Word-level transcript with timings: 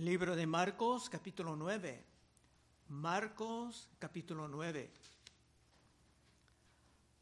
Libro 0.00 0.34
de 0.34 0.46
Marcos, 0.46 1.10
capítulo 1.10 1.56
9. 1.56 2.02
Marcos, 2.88 3.90
capítulo 3.98 4.48
9. 4.48 4.90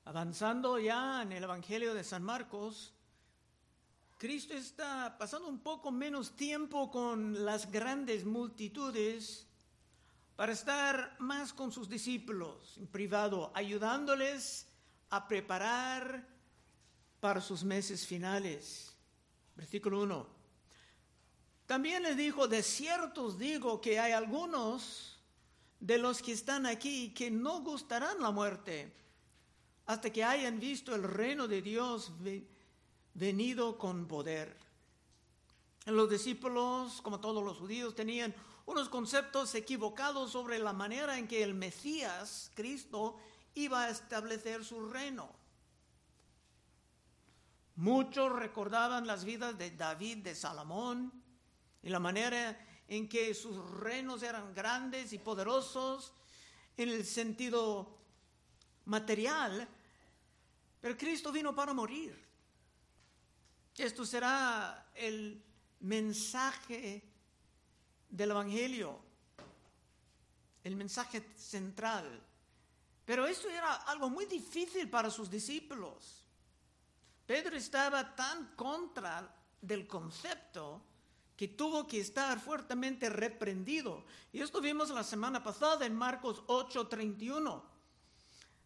Avanzando 0.05 0.79
ya 0.79 1.23
en 1.23 1.33
el 1.33 1.43
Evangelio 1.43 1.93
de 1.93 2.05
San 2.05 2.23
Marcos, 2.23 2.95
Cristo 4.17 4.55
está 4.55 5.19
pasando 5.19 5.49
un 5.49 5.59
poco 5.59 5.91
menos 5.91 6.37
tiempo 6.37 6.89
con 6.89 7.45
las 7.45 7.69
grandes 7.69 8.25
multitudes 8.25 9.49
para 10.37 10.53
estar 10.53 11.17
más 11.19 11.53
con 11.53 11.73
sus 11.73 11.89
discípulos 11.89 12.79
en 12.79 12.87
privado, 12.87 13.51
ayudándoles 13.57 14.69
a 15.11 15.27
preparar 15.27 16.29
para 17.19 17.41
sus 17.41 17.65
meses 17.65 18.07
finales. 18.07 18.95
Versículo 19.57 20.01
1. 20.01 20.38
También 21.69 22.03
les 22.03 22.17
dijo, 22.17 22.49
de 22.49 22.63
ciertos 22.63 23.39
digo 23.39 23.79
que 23.79 24.01
hay 24.01 24.13
algunos 24.13 25.19
de 25.79 25.99
los 25.99 26.23
que 26.23 26.33
están 26.33 26.65
aquí 26.65 27.13
que 27.13 27.31
no 27.31 27.61
gustarán 27.61 28.23
la 28.23 28.31
muerte 28.31 28.91
hasta 29.85 30.11
que 30.11 30.25
hayan 30.25 30.59
visto 30.59 30.95
el 30.95 31.03
reino 31.03 31.47
de 31.47 31.61
Dios 31.61 32.11
venido 33.13 33.77
con 33.77 34.09
poder. 34.09 34.57
Los 35.85 36.09
discípulos, 36.09 37.03
como 37.03 37.21
todos 37.21 37.45
los 37.45 37.59
judíos, 37.59 37.95
tenían 37.95 38.35
unos 38.65 38.89
conceptos 38.89 39.55
equivocados 39.55 40.33
sobre 40.33 40.59
la 40.59 40.73
manera 40.73 41.19
en 41.19 41.29
que 41.29 41.43
el 41.43 41.53
Mesías, 41.53 42.51
Cristo, 42.55 43.19
iba 43.55 43.85
a 43.85 43.91
establecer 43.91 44.65
su 44.65 44.89
reino. 44.89 45.29
Muchos 47.77 48.33
recordaban 48.33 49.07
las 49.07 49.27
vidas 49.27 49.59
de 49.59 49.71
David, 49.71 50.25
de 50.25 50.35
Salomón, 50.35 51.28
y 51.83 51.89
la 51.89 51.99
manera 51.99 52.59
en 52.89 53.09
que 53.09 53.35
sus 53.35 53.57
reinos 53.81 54.23
eran 54.23 54.55
grandes 54.55 55.13
y 55.13 55.19
poderosos 55.19 56.13
en 56.77 56.89
el 56.89 57.05
sentido 57.05 57.99
material, 58.87 59.69
pero 60.81 60.97
Cristo 60.97 61.31
vino 61.31 61.55
para 61.55 61.75
morir. 61.75 62.27
Esto 63.77 64.05
será 64.05 64.91
el 64.95 65.41
mensaje 65.81 67.03
del 68.09 68.31
Evangelio, 68.31 68.99
el 70.65 70.75
mensaje 70.75 71.25
central. 71.37 72.21
Pero 73.05 73.27
esto 73.27 73.49
era 73.49 73.75
algo 73.85 74.11
muy 74.11 74.27
difícil 74.27 74.91
para 74.91 75.11
sus 75.11 75.31
discípulos. 75.31 76.25
Pedro 77.27 77.57
estaba 77.57 78.15
tan 78.17 78.55
contra 78.57 79.35
del 79.61 79.87
concepto 79.87 80.83
que 81.39 81.47
tuvo 81.47 81.87
que 81.87 82.01
estar 82.01 82.41
fuertemente 82.41 83.09
reprendido. 83.09 84.05
Y 84.33 84.41
esto 84.41 84.61
vimos 84.61 84.91
la 84.91 85.05
semana 85.05 85.41
pasada 85.41 85.87
en 85.87 85.95
Marcos 85.95 86.43
8:31. 86.49 87.63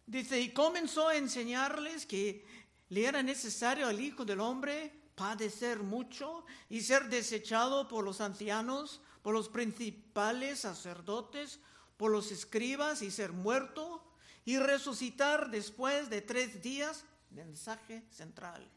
Dice, 0.07 0.41
y 0.41 0.51
comenzó 0.51 1.07
a 1.07 1.15
enseñarles 1.15 2.07
que 2.07 2.43
le 2.89 3.05
era 3.05 3.21
necesario 3.21 3.87
al 3.87 4.01
Hijo 4.01 4.25
del 4.25 4.39
Hombre 4.39 4.91
padecer 5.13 5.83
mucho 5.83 6.45
y 6.67 6.81
ser 6.81 7.09
desechado 7.09 7.87
por 7.87 8.03
los 8.03 8.21
ancianos, 8.21 9.01
por 9.21 9.35
los 9.35 9.49
principales 9.49 10.61
sacerdotes, 10.61 11.59
por 11.95 12.09
los 12.09 12.31
escribas 12.31 13.03
y 13.03 13.11
ser 13.11 13.33
muerto 13.33 14.03
y 14.45 14.57
resucitar 14.57 15.51
después 15.51 16.09
de 16.09 16.21
tres 16.21 16.63
días. 16.63 17.05
Mensaje 17.29 18.03
central. 18.09 18.67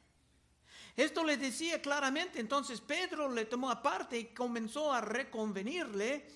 Esto 0.96 1.24
le 1.24 1.36
decía 1.36 1.82
claramente, 1.82 2.40
entonces 2.40 2.80
Pedro 2.80 3.30
le 3.30 3.44
tomó 3.44 3.70
aparte 3.70 4.18
y 4.18 4.24
comenzó 4.26 4.90
a 4.90 5.02
reconvenirle, 5.02 6.26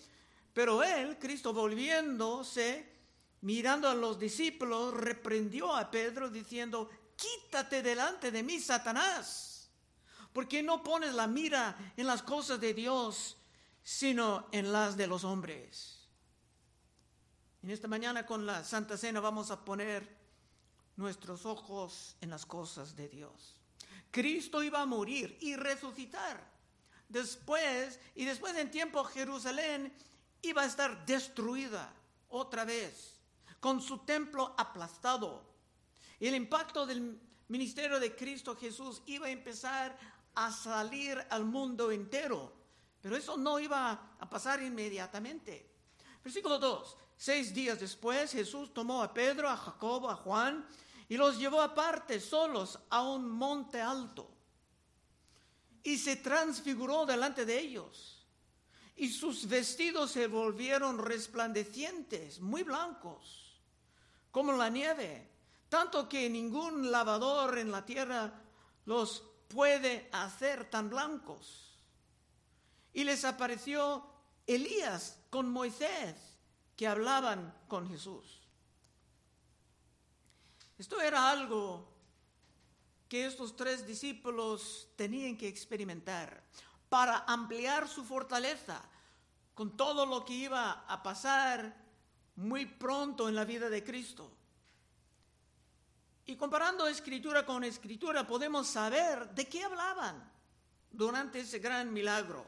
pero 0.53 0.83
él, 0.83 1.19
Cristo 1.19 1.55
volviéndose, 1.55 2.87
mirando 3.41 3.89
a 3.89 3.95
los 3.95 4.19
discípulos, 4.19 4.93
reprendió 4.93 5.75
a 5.75 5.91
Pedro 5.91 6.29
diciendo, 6.29 6.91
quítate 7.17 7.83
delante 7.83 8.31
de 8.31 8.43
mí, 8.43 8.61
Satanás, 8.61 9.71
porque 10.33 10.63
no 10.63 10.83
pones 10.83 11.15
la 11.15 11.27
mira 11.27 11.95
en 11.97 12.07
las 12.07 12.23
cosas 12.23 12.61
de 12.61 12.75
Dios, 12.75 13.39
sino 13.83 14.47
en 14.53 14.73
las 14.73 14.95
de 14.95 15.07
los 15.07 15.25
hombres. 15.25 16.07
En 17.63 17.71
esta 17.71 17.89
mañana 17.89 18.27
con 18.27 18.45
la 18.45 18.63
Santa 18.63 18.99
Cena 18.99 19.21
vamos 19.21 19.51
a 19.51 19.65
poner 19.65 20.19
nuestros 20.97 21.47
ojos 21.47 22.17
en 22.21 22.29
las 22.29 22.45
cosas 22.45 22.95
de 22.95 23.09
Dios. 23.09 23.60
Cristo 24.11 24.63
iba 24.63 24.81
a 24.81 24.87
morir 24.87 25.37
y 25.41 25.57
resucitar. 25.57 26.49
Después, 27.09 27.99
y 28.15 28.25
después 28.25 28.57
en 28.57 28.71
tiempo 28.71 29.05
Jerusalén 29.05 29.93
iba 30.43 30.63
a 30.63 30.67
estar 30.67 31.05
destruida 31.07 31.93
otra 32.29 32.65
vez, 32.65 33.19
con 33.59 33.81
su 33.81 33.99
templo 33.99 34.55
aplastado. 34.57 35.45
Y 36.19 36.29
el 36.29 36.35
impacto 36.35 36.87
del 36.87 37.21
ministerio 37.49 37.99
de 37.99 38.15
Cristo 38.15 38.57
Jesús 38.57 39.03
iba 39.07 39.27
a 39.27 39.31
empezar 39.31 39.97
a 40.35 40.53
salir 40.53 41.19
al 41.31 41.45
mundo 41.45 41.91
entero. 41.91 42.53
Pero 43.01 43.17
eso 43.17 43.37
no 43.37 43.59
iba 43.59 44.15
a 44.19 44.31
pasar 44.31 44.63
inmediatamente. 44.63 45.69
Versículo 46.23 46.59
2. 46.59 46.97
Seis 47.17 47.53
días 47.53 47.79
después 47.79 48.33
Jesús 48.33 48.73
tomó 48.73 49.03
a 49.03 49.13
Pedro, 49.13 49.49
a 49.49 49.57
Jacobo, 49.57 50.09
a 50.09 50.17
Juan 50.17 50.67
y 51.11 51.17
los 51.17 51.39
llevó 51.39 51.61
aparte 51.61 52.21
solos 52.21 52.79
a 52.89 53.03
un 53.03 53.29
monte 53.29 53.81
alto 53.81 54.31
y 55.83 55.99
se 55.99 56.15
transfiguró 56.15 57.05
delante 57.05 57.45
de 57.45 57.59
ellos 57.59 58.25
y 58.95 59.09
sus 59.09 59.49
vestidos 59.49 60.13
se 60.13 60.29
volvieron 60.29 60.99
resplandecientes, 60.99 62.41
muy 62.41 62.63
blancos, 62.63 63.61
como 64.31 64.53
la 64.53 64.69
nieve, 64.69 65.29
tanto 65.69 66.09
que 66.09 66.31
ningún 66.31 66.93
lavador 66.93 67.59
en 67.59 67.73
la 67.73 67.85
tierra 67.85 68.33
los 68.85 69.25
puede 69.49 70.09
hacer 70.13 70.71
tan 70.71 70.91
blancos. 70.91 71.77
Y 72.93 73.03
les 73.03 73.25
apareció 73.25 74.07
Elías 74.47 75.19
con 75.29 75.51
Moisés, 75.51 76.15
que 76.77 76.87
hablaban 76.87 77.53
con 77.67 77.89
Jesús. 77.89 78.40
Esto 80.81 80.99
era 80.99 81.31
algo 81.31 81.87
que 83.07 83.27
estos 83.27 83.55
tres 83.55 83.87
discípulos 83.87 84.89
tenían 84.97 85.37
que 85.37 85.47
experimentar 85.47 86.43
para 86.89 87.19
ampliar 87.27 87.87
su 87.87 88.03
fortaleza 88.03 88.81
con 89.53 89.77
todo 89.77 90.07
lo 90.07 90.25
que 90.25 90.33
iba 90.33 90.87
a 90.89 91.03
pasar 91.03 91.77
muy 92.37 92.65
pronto 92.65 93.29
en 93.29 93.35
la 93.35 93.45
vida 93.45 93.69
de 93.69 93.85
Cristo. 93.85 94.33
Y 96.25 96.35
comparando 96.37 96.87
escritura 96.87 97.45
con 97.45 97.63
escritura 97.63 98.27
podemos 98.27 98.67
saber 98.67 99.29
de 99.35 99.47
qué 99.47 99.63
hablaban 99.63 100.33
durante 100.91 101.41
ese 101.41 101.59
gran 101.59 101.93
milagro, 101.93 102.47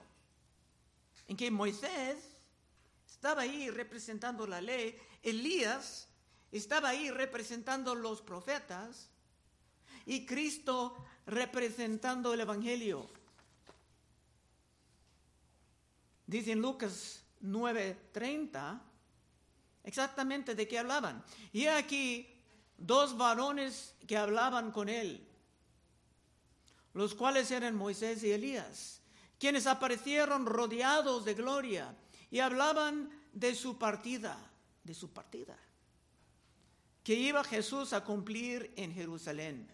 en 1.29 1.37
que 1.37 1.51
Moisés 1.51 2.17
estaba 3.07 3.43
ahí 3.43 3.69
representando 3.69 4.47
la 4.47 4.63
ley, 4.63 4.99
Elías 5.23 6.09
estaba 6.59 6.91
ahí 6.91 7.11
representando 7.11 7.95
los 7.95 8.21
profetas 8.21 9.09
y 10.05 10.27
Cristo 10.27 10.95
representando 11.27 12.35
el 12.35 12.41
Evangelio. 12.41 13.09
Dice 16.27 16.53
en 16.53 16.61
Lucas 16.61 17.25
9:30 17.41 18.81
exactamente 19.83 20.55
de 20.55 20.69
qué 20.69 20.79
hablaban. 20.79 21.25
Y 21.53 21.67
aquí 21.67 22.29
dos 22.77 23.17
varones 23.17 23.95
que 24.07 24.19
hablaban 24.19 24.73
con 24.73 24.91
él, 24.91 25.27
los 26.93 27.15
cuales 27.15 27.51
eran 27.51 27.75
Moisés 27.75 28.23
y 28.25 28.31
Elías, 28.31 29.01
quienes 29.39 29.67
aparecieron 29.67 30.45
rodeados 30.45 31.25
de 31.25 31.35
gloria 31.35 31.97
y 32.31 32.41
hablaban 32.41 33.11
de 33.33 33.55
su 33.55 33.79
partida, 33.79 34.39
de 34.85 34.95
su 34.95 35.13
partida 35.13 35.57
que 37.03 37.15
iba 37.15 37.43
Jesús 37.45 37.93
a 37.93 38.05
cumplir 38.05 38.73
en 38.77 38.95
Jerusalén. 38.95 39.69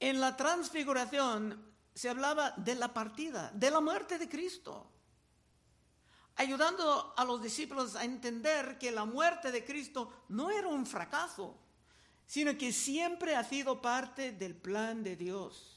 En 0.00 0.20
la 0.20 0.36
transfiguración 0.36 1.74
se 1.94 2.08
hablaba 2.08 2.50
de 2.52 2.74
la 2.74 2.92
partida, 2.92 3.50
de 3.54 3.70
la 3.70 3.80
muerte 3.80 4.18
de 4.18 4.28
Cristo, 4.28 4.90
ayudando 6.36 7.14
a 7.16 7.24
los 7.24 7.42
discípulos 7.42 7.96
a 7.96 8.04
entender 8.04 8.76
que 8.78 8.90
la 8.90 9.04
muerte 9.04 9.52
de 9.52 9.64
Cristo 9.64 10.24
no 10.28 10.50
era 10.50 10.68
un 10.68 10.84
fracaso, 10.84 11.56
sino 12.26 12.56
que 12.58 12.72
siempre 12.72 13.36
ha 13.36 13.44
sido 13.44 13.80
parte 13.80 14.32
del 14.32 14.56
plan 14.56 15.02
de 15.02 15.16
Dios. 15.16 15.73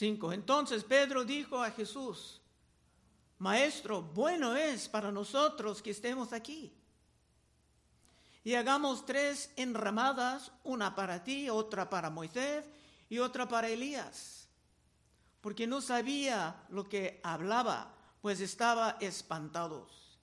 5. 0.00 0.32
Entonces 0.32 0.82
Pedro 0.82 1.24
dijo 1.24 1.62
a 1.62 1.70
Jesús, 1.70 2.40
Maestro, 3.38 4.00
bueno 4.00 4.56
es 4.56 4.88
para 4.88 5.12
nosotros 5.12 5.82
que 5.82 5.90
estemos 5.90 6.32
aquí. 6.32 6.72
y 8.42 8.54
hagamos 8.54 9.04
tres 9.04 9.52
enramadas, 9.56 10.50
una 10.64 10.94
para 10.94 11.22
ti, 11.22 11.50
otra 11.50 11.90
para 11.90 12.08
Moisés 12.08 12.64
y 13.10 13.18
otra 13.18 13.46
para 13.46 13.68
Elías, 13.68 14.48
porque 15.42 15.66
no 15.66 15.82
sabía 15.82 16.64
lo 16.70 16.88
que 16.88 17.20
hablaba, 17.22 17.94
pues 18.22 18.40
estaba 18.40 18.96
espantados. 19.00 20.18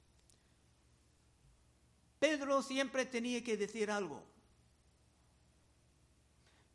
Pedro 2.17 2.63
siempre 2.63 3.05
tenía 3.05 3.43
que 3.43 3.55
decir 3.55 3.91
algo. 3.91 4.23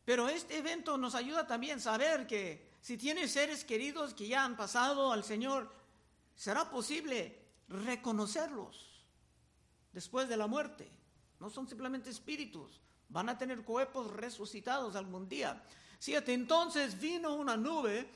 Pero 0.05 0.29
este 0.29 0.59
evento 0.59 0.97
nos 0.97 1.17
ayuda 1.17 1.49
también 1.49 1.79
a 1.79 1.83
saber 1.83 2.29
que 2.29 2.72
si 2.83 2.99
tienes 2.99 3.31
seres 3.31 3.65
queridos 3.65 4.13
que 4.13 4.27
ya 4.27 4.45
han 4.45 4.57
pasado 4.57 5.13
al 5.13 5.23
Señor, 5.23 5.73
será 6.35 6.69
posible 6.69 7.39
reconocerlos 7.69 9.07
después 9.93 10.29
de 10.29 10.37
la 10.37 10.49
muerte. 10.49 10.91
No 11.39 11.49
son 11.49 11.69
simplemente 11.69 12.11
espíritus, 12.11 12.81
van 13.09 13.29
a 13.29 13.39
tener 13.39 13.63
cuerpos 13.63 14.11
resucitados 14.11 14.97
algún 14.97 15.29
día. 15.29 15.63
Siete, 16.01 16.35
entonces 16.35 16.99
vino 16.99 17.35
una 17.37 17.57
nube 17.57 18.11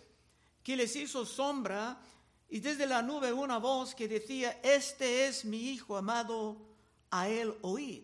que 0.65 0.77
les 0.77 0.97
hizo 0.97 1.25
sombra 1.25 2.01
y 2.49 2.59
desde 2.59 2.87
la 2.87 3.03
nube 3.03 3.33
una 3.33 3.59
voz 3.59 3.95
que 3.95 4.09
decía, 4.09 4.61
este 4.65 5.29
es 5.29 5.45
mi 5.45 5.71
Hijo 5.71 5.97
amado, 5.97 6.57
a 7.13 7.29
él 7.29 7.57
oíd. 7.63 8.03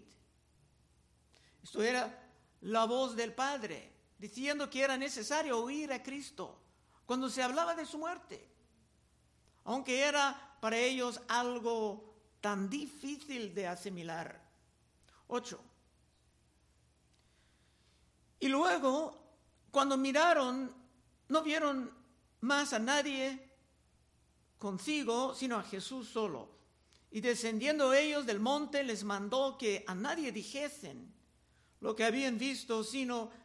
Esto 1.61 1.83
era 1.83 2.31
la 2.61 2.85
voz 2.85 3.17
del 3.17 3.33
Padre, 3.33 3.92
diciendo 4.23 4.71
que 4.71 4.85
era 4.85 4.97
necesario 4.97 5.59
oír 5.59 5.93
a 5.93 6.01
Cristo 6.01 6.57
cuando 7.05 7.29
se 7.29 7.43
hablaba 7.43 7.75
de 7.75 7.85
su 7.85 7.99
muerte. 7.99 8.49
Aunque 9.65 10.01
era 10.01 10.57
para 10.61 10.77
ellos 10.77 11.21
algo 11.27 12.15
tan 12.41 12.71
difícil 12.71 13.53
de 13.53 13.67
asimilar. 13.67 14.41
Ocho. 15.27 15.61
Y 18.39 18.47
luego, 18.47 19.19
cuando 19.73 19.97
miraron, 19.97 20.73
no 21.27 21.43
vieron 21.43 21.93
más 22.43 22.73
a 22.73 22.79
nadie 22.79 23.51
consigo, 24.57 25.35
sino 25.35 25.57
a 25.57 25.65
Jesús 25.65 26.09
solo. 26.09 26.49
Y 27.11 27.23
descendiendo 27.23 27.93
ellos 27.93 28.25
del 28.25 28.39
monte, 28.39 28.85
les 28.85 29.03
mandó 29.03 29.59
que 29.59 29.85
a 29.89 29.97
nadie 29.97 30.31
dijesen 30.31 31.13
lo 31.81 31.97
que 31.97 32.05
habían 32.05 32.39
visto, 32.39 32.85
sino 32.85 33.42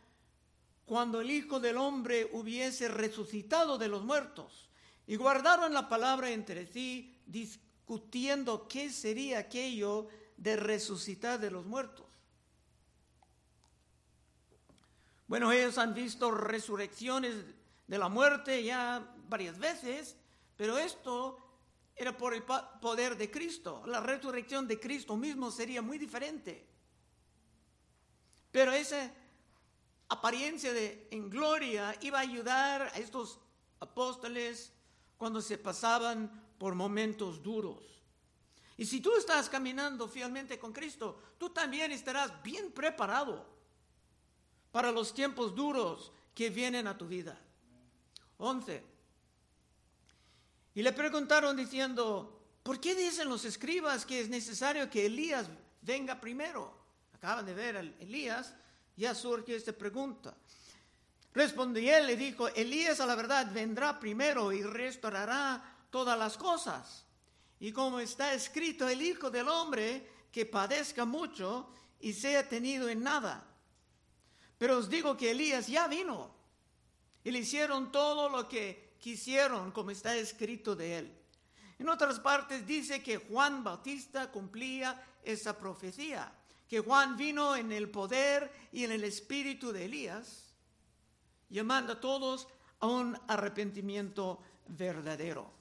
cuando 0.87 1.19
el 1.19 1.29
Hijo 1.29 1.59
del 1.59 1.75
Hombre 1.75 2.29
hubiese 2.31 2.87
resucitado 2.87 3.77
de 3.77 3.89
los 3.89 4.05
muertos. 4.05 4.69
Y 5.05 5.17
guardaron 5.17 5.73
la 5.73 5.89
palabra 5.89 6.31
entre 6.31 6.65
sí, 6.65 7.19
discutiendo 7.25 8.69
qué 8.69 8.89
sería 8.89 9.39
aquello 9.39 10.07
de 10.37 10.55
resucitar 10.55 11.39
de 11.41 11.51
los 11.51 11.65
muertos. 11.65 12.05
Bueno, 15.27 15.51
ellos 15.51 15.77
han 15.77 15.93
visto 15.93 16.31
resurrecciones 16.31 17.35
de 17.85 17.97
la 17.97 18.07
muerte 18.07 18.63
ya 18.63 19.13
varias 19.27 19.59
veces, 19.59 20.15
pero 20.55 20.77
esto 20.77 21.37
era 21.97 22.15
por 22.15 22.33
el 22.33 22.43
poder 22.43 23.17
de 23.17 23.29
Cristo. 23.29 23.83
La 23.87 23.99
resurrección 23.99 24.65
de 24.69 24.79
Cristo 24.79 25.17
mismo 25.17 25.51
sería 25.51 25.81
muy 25.81 25.97
diferente. 25.97 26.65
Pero 28.53 28.71
esa 28.71 29.11
apariencia 30.09 30.73
de 30.73 31.07
en 31.11 31.29
gloria 31.29 31.95
iba 32.01 32.19
a 32.19 32.21
ayudar 32.21 32.81
a 32.83 32.97
estos 32.97 33.39
apóstoles 33.79 34.73
cuando 35.17 35.41
se 35.41 35.57
pasaban 35.57 36.29
por 36.57 36.75
momentos 36.75 37.41
duros. 37.43 37.83
Y 38.77 38.85
si 38.85 39.01
tú 39.01 39.15
estás 39.15 39.49
caminando 39.49 40.07
fielmente 40.07 40.59
con 40.59 40.71
Cristo, 40.71 41.19
tú 41.37 41.49
también 41.49 41.91
estarás 41.91 42.41
bien 42.43 42.71
preparado 42.71 43.45
para 44.71 44.91
los 44.91 45.13
tiempos 45.13 45.55
duros 45.55 46.11
que 46.35 46.51
vienen 46.51 46.85
a 46.85 46.97
tu 46.97 47.07
vida. 47.07 47.39
11. 48.37 48.83
Y 50.75 50.83
le 50.83 50.93
preguntaron 50.93 51.57
diciendo, 51.57 52.39
¿por 52.61 52.79
qué 52.79 52.93
dicen 52.93 53.27
los 53.27 53.45
escribas 53.45 54.05
que 54.05 54.19
es 54.19 54.29
necesario 54.29 54.87
que 54.91 55.07
Elías 55.07 55.49
venga 55.81 56.21
primero? 56.21 56.77
Acaban 57.13 57.47
de 57.47 57.55
ver 57.55 57.77
a 57.77 57.79
Elías, 57.79 58.53
ya 58.97 59.15
surge 59.15 59.55
esta 59.55 59.71
pregunta. 59.71 60.35
Respondió 61.33 61.95
él, 61.95 62.07
le 62.07 62.17
dijo, 62.17 62.47
Elías 62.49 62.99
a 62.99 63.05
la 63.05 63.15
verdad 63.15 63.51
vendrá 63.53 63.99
primero 63.99 64.51
y 64.51 64.63
restaurará 64.63 65.85
todas 65.89 66.17
las 66.17 66.37
cosas. 66.37 67.05
Y 67.59 67.71
como 67.71 67.99
está 67.99 68.33
escrito, 68.33 68.89
el 68.89 69.01
Hijo 69.01 69.29
del 69.29 69.47
Hombre 69.47 70.09
que 70.31 70.45
padezca 70.45 71.05
mucho 71.05 71.69
y 71.99 72.13
sea 72.13 72.47
tenido 72.47 72.89
en 72.89 73.03
nada. 73.03 73.45
Pero 74.57 74.77
os 74.77 74.89
digo 74.89 75.15
que 75.15 75.31
Elías 75.31 75.67
ya 75.67 75.87
vino 75.87 76.31
y 77.23 77.31
le 77.31 77.39
hicieron 77.39 77.91
todo 77.91 78.29
lo 78.29 78.47
que 78.47 78.95
quisieron, 78.99 79.71
como 79.71 79.91
está 79.91 80.15
escrito 80.15 80.75
de 80.75 80.97
él. 80.97 81.17
En 81.79 81.89
otras 81.89 82.19
partes 82.19 82.65
dice 82.65 83.03
que 83.03 83.17
Juan 83.17 83.63
Bautista 83.63 84.31
cumplía 84.31 85.03
esa 85.23 85.57
profecía, 85.57 86.31
que 86.67 86.79
Juan 86.79 87.15
vino 87.15 87.55
en 87.55 87.71
el 87.71 87.89
poder 87.89 88.51
y 88.71 88.83
en 88.83 88.91
el 88.91 89.03
espíritu 89.03 89.71
de 89.71 89.85
Elías, 89.85 90.53
llamando 91.49 91.93
a 91.93 92.01
todos 92.01 92.47
a 92.79 92.87
un 92.87 93.17
arrepentimiento 93.27 94.41
verdadero. 94.67 95.51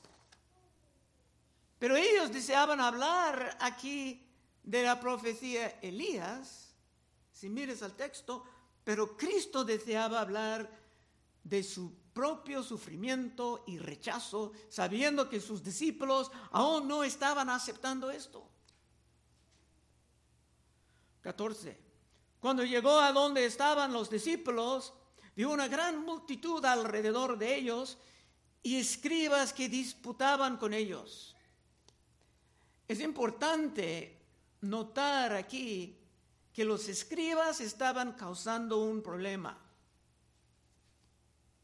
Pero 1.79 1.97
ellos 1.97 2.32
deseaban 2.32 2.81
hablar 2.81 3.56
aquí 3.61 4.26
de 4.62 4.82
la 4.82 4.99
profecía 4.99 5.79
Elías, 5.81 6.75
si 7.32 7.49
mires 7.49 7.82
al 7.82 7.94
texto, 7.94 8.44
pero 8.82 9.17
Cristo 9.17 9.64
deseaba 9.64 10.20
hablar 10.20 10.69
de 11.44 11.62
su 11.62 11.94
propio 12.12 12.62
sufrimiento 12.62 13.62
y 13.67 13.79
rechazo, 13.79 14.52
sabiendo 14.69 15.29
que 15.29 15.41
sus 15.41 15.62
discípulos 15.62 16.32
aún 16.50 16.88
no 16.88 17.05
estaban 17.05 17.50
aceptando 17.50 18.11
esto. 18.11 18.49
14. 21.26 21.76
Cuando 22.38 22.62
llegó 22.64 23.00
a 23.00 23.11
donde 23.11 23.46
estaban 23.46 23.93
los 23.93 24.08
discípulos, 24.08 24.93
vio 25.34 25.50
una 25.50 25.67
gran 25.67 26.05
multitud 26.05 26.64
alrededor 26.64 27.37
de 27.37 27.56
ellos 27.56 27.99
y 28.62 28.76
escribas 28.76 29.52
que 29.52 29.69
disputaban 29.69 30.56
con 30.56 30.73
ellos. 30.73 31.34
Es 32.87 33.00
importante 33.00 34.23
notar 34.61 35.33
aquí 35.33 35.99
que 36.52 36.64
los 36.64 36.88
escribas 36.88 37.61
estaban 37.61 38.12
causando 38.12 38.78
un 38.78 39.02
problema. 39.02 39.59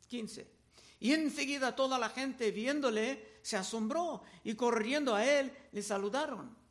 15. 0.09 0.51
Y 0.99 1.13
enseguida 1.13 1.77
toda 1.77 2.01
la 2.01 2.09
gente 2.09 2.51
viéndole 2.51 3.39
se 3.43 3.57
asombró 3.57 4.25
y 4.43 4.57
corriendo 4.57 5.15
a 5.15 5.25
él 5.25 5.57
le 5.71 5.83
saludaron. 5.83 6.62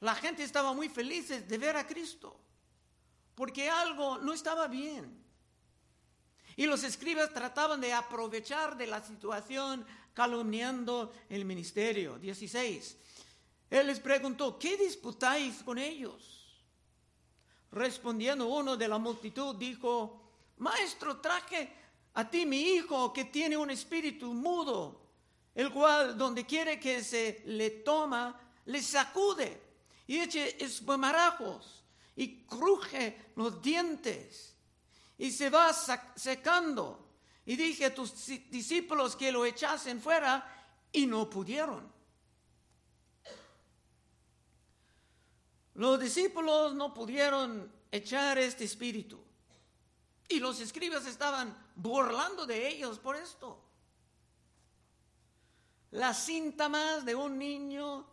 La 0.00 0.14
gente 0.14 0.44
estaba 0.44 0.72
muy 0.72 0.88
feliz 0.88 1.28
de 1.28 1.58
ver 1.58 1.76
a 1.76 1.86
Cristo 1.86 2.38
porque 3.38 3.70
algo 3.70 4.18
no 4.18 4.32
estaba 4.32 4.66
bien. 4.66 5.16
Y 6.56 6.66
los 6.66 6.82
escribas 6.82 7.32
trataban 7.32 7.80
de 7.80 7.92
aprovechar 7.92 8.76
de 8.76 8.88
la 8.88 9.00
situación 9.00 9.86
calumniando 10.12 11.12
el 11.28 11.44
ministerio. 11.44 12.18
16. 12.18 12.96
Él 13.70 13.86
les 13.86 14.00
preguntó, 14.00 14.58
¿qué 14.58 14.76
disputáis 14.76 15.62
con 15.62 15.78
ellos? 15.78 16.64
Respondiendo 17.70 18.48
uno 18.48 18.76
de 18.76 18.88
la 18.88 18.98
multitud, 18.98 19.54
dijo, 19.54 20.20
Maestro, 20.56 21.20
traje 21.20 21.72
a 22.14 22.28
ti 22.28 22.44
mi 22.44 22.60
hijo 22.60 23.12
que 23.12 23.26
tiene 23.26 23.56
un 23.56 23.70
espíritu 23.70 24.34
mudo, 24.34 25.00
el 25.54 25.70
cual 25.72 26.18
donde 26.18 26.44
quiere 26.44 26.80
que 26.80 27.04
se 27.04 27.42
le 27.46 27.70
toma, 27.70 28.36
le 28.64 28.82
sacude 28.82 29.67
y 30.08 30.18
eche 30.18 30.64
espumarajos 30.64 31.84
y 32.16 32.44
cruje 32.46 33.32
los 33.36 33.62
dientes 33.62 34.56
y 35.18 35.30
se 35.30 35.50
va 35.50 35.72
secando. 36.16 37.06
Y 37.44 37.56
dije 37.56 37.86
a 37.86 37.94
tus 37.94 38.26
discípulos 38.50 39.14
que 39.14 39.30
lo 39.30 39.44
echasen 39.44 40.00
fuera 40.00 40.66
y 40.90 41.06
no 41.06 41.28
pudieron. 41.28 41.92
Los 45.74 46.00
discípulos 46.00 46.74
no 46.74 46.92
pudieron 46.92 47.70
echar 47.92 48.38
este 48.38 48.64
espíritu. 48.64 49.22
Y 50.28 50.40
los 50.40 50.58
escribas 50.60 51.06
estaban 51.06 51.56
burlando 51.76 52.46
de 52.46 52.66
ellos 52.66 52.98
por 52.98 53.14
esto. 53.14 53.62
Las 55.90 56.24
síntomas 56.24 57.04
de 57.04 57.14
un 57.14 57.38
niño 57.38 58.06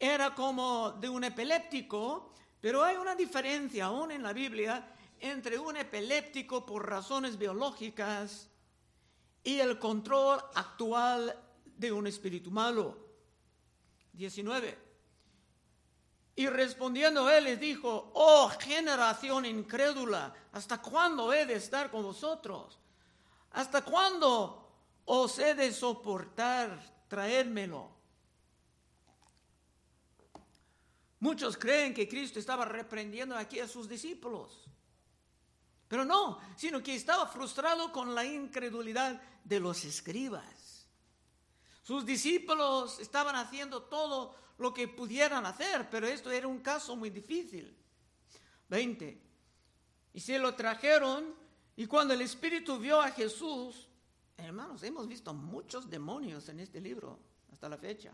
era 0.00 0.34
como 0.34 0.92
de 0.92 1.10
un 1.10 1.22
epiléptico, 1.24 2.32
pero 2.58 2.82
hay 2.82 2.96
una 2.96 3.14
diferencia 3.14 3.84
aún 3.84 4.10
en 4.10 4.22
la 4.22 4.32
Biblia 4.32 4.94
entre 5.20 5.58
un 5.58 5.76
epiléptico 5.76 6.64
por 6.64 6.88
razones 6.88 7.36
biológicas 7.36 8.48
y 9.44 9.60
el 9.60 9.78
control 9.78 10.40
actual 10.54 11.38
de 11.64 11.92
un 11.92 12.06
espíritu 12.06 12.50
malo. 12.50 12.96
19. 14.14 14.78
Y 16.36 16.46
respondiendo 16.46 17.28
él 17.28 17.44
les 17.44 17.60
dijo, 17.60 18.10
oh 18.14 18.50
generación 18.58 19.44
incrédula, 19.44 20.32
¿hasta 20.52 20.80
cuándo 20.80 21.32
he 21.34 21.44
de 21.44 21.56
estar 21.56 21.90
con 21.90 22.02
vosotros? 22.02 22.78
¿Hasta 23.52 23.82
cuándo 23.82 24.66
os 25.04 25.38
he 25.38 25.54
de 25.54 25.72
soportar? 25.72 26.80
Traérmelo. 27.08 27.99
Muchos 31.20 31.56
creen 31.56 31.94
que 31.94 32.08
Cristo 32.08 32.38
estaba 32.38 32.64
reprendiendo 32.64 33.36
aquí 33.36 33.60
a 33.60 33.68
sus 33.68 33.88
discípulos. 33.88 34.64
Pero 35.86 36.04
no, 36.04 36.38
sino 36.56 36.82
que 36.82 36.94
estaba 36.94 37.26
frustrado 37.26 37.92
con 37.92 38.14
la 38.14 38.24
incredulidad 38.24 39.20
de 39.44 39.60
los 39.60 39.84
escribas. 39.84 40.88
Sus 41.82 42.06
discípulos 42.06 43.00
estaban 43.00 43.36
haciendo 43.36 43.82
todo 43.82 44.34
lo 44.58 44.72
que 44.72 44.88
pudieran 44.88 45.44
hacer, 45.46 45.88
pero 45.90 46.06
esto 46.06 46.30
era 46.30 46.46
un 46.46 46.60
caso 46.60 46.96
muy 46.96 47.10
difícil. 47.10 47.76
20. 48.68 49.20
Y 50.14 50.20
se 50.20 50.38
lo 50.38 50.54
trajeron 50.54 51.34
y 51.76 51.86
cuando 51.86 52.14
el 52.14 52.20
Espíritu 52.20 52.78
vio 52.78 53.00
a 53.00 53.10
Jesús, 53.10 53.88
hermanos, 54.36 54.82
hemos 54.82 55.08
visto 55.08 55.34
muchos 55.34 55.88
demonios 55.88 56.48
en 56.48 56.60
este 56.60 56.80
libro 56.80 57.18
hasta 57.50 57.68
la 57.68 57.78
fecha. 57.78 58.12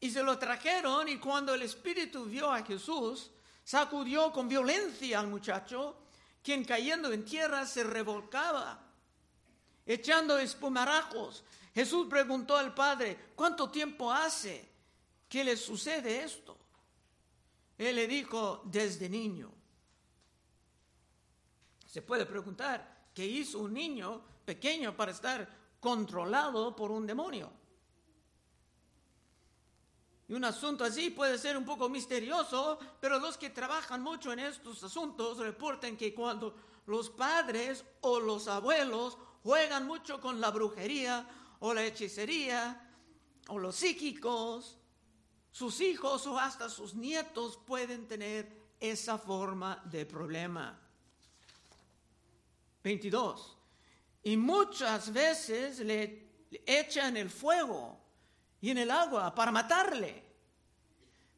Y 0.00 0.10
se 0.10 0.22
lo 0.22 0.38
trajeron 0.38 1.08
y 1.08 1.18
cuando 1.18 1.54
el 1.54 1.62
Espíritu 1.62 2.24
vio 2.24 2.50
a 2.50 2.62
Jesús, 2.64 3.30
sacudió 3.62 4.32
con 4.32 4.48
violencia 4.48 5.20
al 5.20 5.28
muchacho, 5.28 5.96
quien 6.42 6.64
cayendo 6.64 7.12
en 7.12 7.24
tierra 7.24 7.66
se 7.66 7.84
revolcaba, 7.84 8.82
echando 9.84 10.38
espumarajos. 10.38 11.44
Jesús 11.74 12.06
preguntó 12.08 12.56
al 12.56 12.74
Padre, 12.74 13.32
¿cuánto 13.36 13.70
tiempo 13.70 14.10
hace 14.10 14.70
¿qué 15.30 15.44
le 15.44 15.56
sucede 15.56 16.24
esto? 16.24 16.58
Él 17.78 17.96
le 17.96 18.06
dijo, 18.06 18.62
desde 18.64 19.08
niño. 19.08 19.50
Se 21.86 22.02
puede 22.02 22.26
preguntar, 22.26 23.06
¿qué 23.14 23.24
hizo 23.24 23.60
un 23.60 23.72
niño 23.72 24.22
pequeño 24.44 24.94
para 24.94 25.12
estar 25.12 25.48
controlado 25.78 26.76
por 26.76 26.90
un 26.90 27.06
demonio? 27.06 27.50
Y 30.30 30.32
un 30.32 30.44
asunto 30.44 30.84
así 30.84 31.10
puede 31.10 31.36
ser 31.38 31.56
un 31.56 31.64
poco 31.64 31.88
misterioso, 31.88 32.78
pero 33.00 33.18
los 33.18 33.36
que 33.36 33.50
trabajan 33.50 34.00
mucho 34.00 34.32
en 34.32 34.38
estos 34.38 34.80
asuntos 34.84 35.38
reportan 35.38 35.96
que 35.96 36.14
cuando 36.14 36.54
los 36.86 37.10
padres 37.10 37.84
o 38.02 38.20
los 38.20 38.46
abuelos 38.46 39.18
juegan 39.42 39.88
mucho 39.88 40.20
con 40.20 40.40
la 40.40 40.52
brujería 40.52 41.26
o 41.58 41.74
la 41.74 41.84
hechicería 41.84 42.80
o 43.48 43.58
los 43.58 43.74
psíquicos, 43.74 44.76
sus 45.50 45.80
hijos 45.80 46.24
o 46.28 46.38
hasta 46.38 46.68
sus 46.68 46.94
nietos 46.94 47.58
pueden 47.66 48.06
tener 48.06 48.56
esa 48.78 49.18
forma 49.18 49.82
de 49.86 50.06
problema. 50.06 50.78
22. 52.84 53.56
Y 54.22 54.36
muchas 54.36 55.12
veces 55.12 55.80
le 55.80 56.28
echan 56.66 57.16
el 57.16 57.30
fuego 57.30 57.99
y 58.60 58.70
en 58.70 58.78
el 58.78 58.90
agua 58.90 59.34
para 59.34 59.50
matarle. 59.50 60.22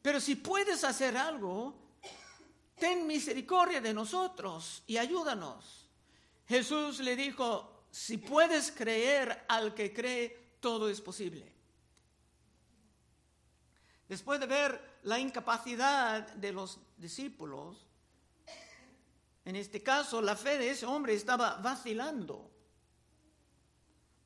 Pero 0.01 0.19
si 0.19 0.35
puedes 0.35 0.83
hacer 0.83 1.15
algo, 1.15 1.73
ten 2.77 3.07
misericordia 3.07 3.79
de 3.79 3.93
nosotros 3.93 4.83
y 4.87 4.97
ayúdanos. 4.97 5.89
Jesús 6.47 6.99
le 6.99 7.15
dijo, 7.15 7.85
si 7.89 8.17
puedes 8.17 8.71
creer 8.71 9.45
al 9.47 9.73
que 9.73 9.93
cree, 9.93 10.57
todo 10.59 10.89
es 10.89 10.99
posible. 10.99 11.51
Después 14.09 14.39
de 14.39 14.45
ver 14.45 14.99
la 15.03 15.19
incapacidad 15.19 16.27
de 16.33 16.51
los 16.51 16.79
discípulos, 16.97 17.87
en 19.45 19.55
este 19.55 19.81
caso 19.81 20.21
la 20.21 20.35
fe 20.35 20.57
de 20.57 20.71
ese 20.71 20.85
hombre 20.85 21.13
estaba 21.13 21.55
vacilando. 21.55 22.49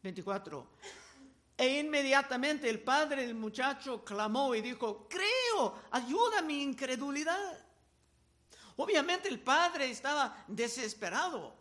24. 0.01 0.67
E 1.57 1.79
inmediatamente 1.79 2.69
el 2.69 2.81
padre 2.81 3.25
del 3.25 3.33
muchacho 3.33 4.05
clamó 4.05 4.53
y 4.53 4.61
dijo, 4.61 5.07
creo, 5.09 5.73
ayuda 5.89 6.43
mi 6.43 6.61
incredulidad. 6.61 7.65
Obviamente 8.75 9.27
el 9.27 9.39
padre 9.39 9.89
estaba 9.89 10.45
desesperado, 10.47 11.55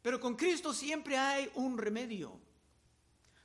pero 0.00 0.20
con 0.20 0.36
Cristo 0.36 0.72
siempre 0.72 1.18
hay 1.18 1.50
un 1.54 1.76
remedio. 1.76 2.38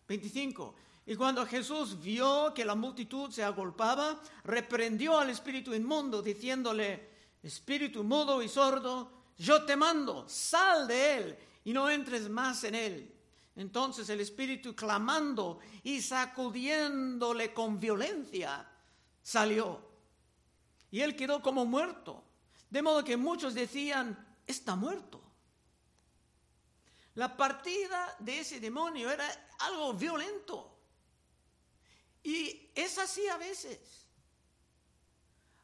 25. 0.07 0.75
Y 1.07 1.15
cuando 1.15 1.45
Jesús 1.47 1.99
vio 1.99 2.53
que 2.53 2.63
la 2.63 2.75
multitud 2.75 3.31
se 3.31 3.43
agolpaba, 3.43 4.21
reprendió 4.43 5.17
al 5.17 5.31
espíritu 5.31 5.73
inmundo, 5.73 6.21
diciéndole, 6.21 7.09
espíritu 7.41 8.03
mudo 8.03 8.43
y 8.43 8.47
sordo, 8.47 9.11
yo 9.35 9.63
te 9.65 9.75
mando, 9.75 10.29
sal 10.29 10.87
de 10.87 11.17
él 11.17 11.37
y 11.63 11.73
no 11.73 11.89
entres 11.89 12.29
más 12.29 12.63
en 12.65 12.75
él. 12.75 13.10
Entonces 13.55 14.09
el 14.09 14.21
espíritu 14.21 14.75
clamando 14.75 15.59
y 15.83 16.01
sacudiéndole 16.01 17.53
con 17.53 17.79
violencia, 17.79 18.67
salió. 19.21 19.89
Y 20.89 21.01
él 21.01 21.15
quedó 21.15 21.41
como 21.41 21.65
muerto. 21.65 22.23
De 22.69 22.81
modo 22.81 23.03
que 23.03 23.17
muchos 23.17 23.53
decían, 23.53 24.37
está 24.47 24.75
muerto. 24.75 25.21
La 27.15 27.35
partida 27.35 28.15
de 28.19 28.39
ese 28.39 28.59
demonio 28.59 29.11
era 29.11 29.25
algo 29.59 29.93
violento. 29.93 30.77
Y 32.23 32.69
es 32.73 32.97
así 32.97 33.27
a 33.27 33.37
veces. 33.37 34.07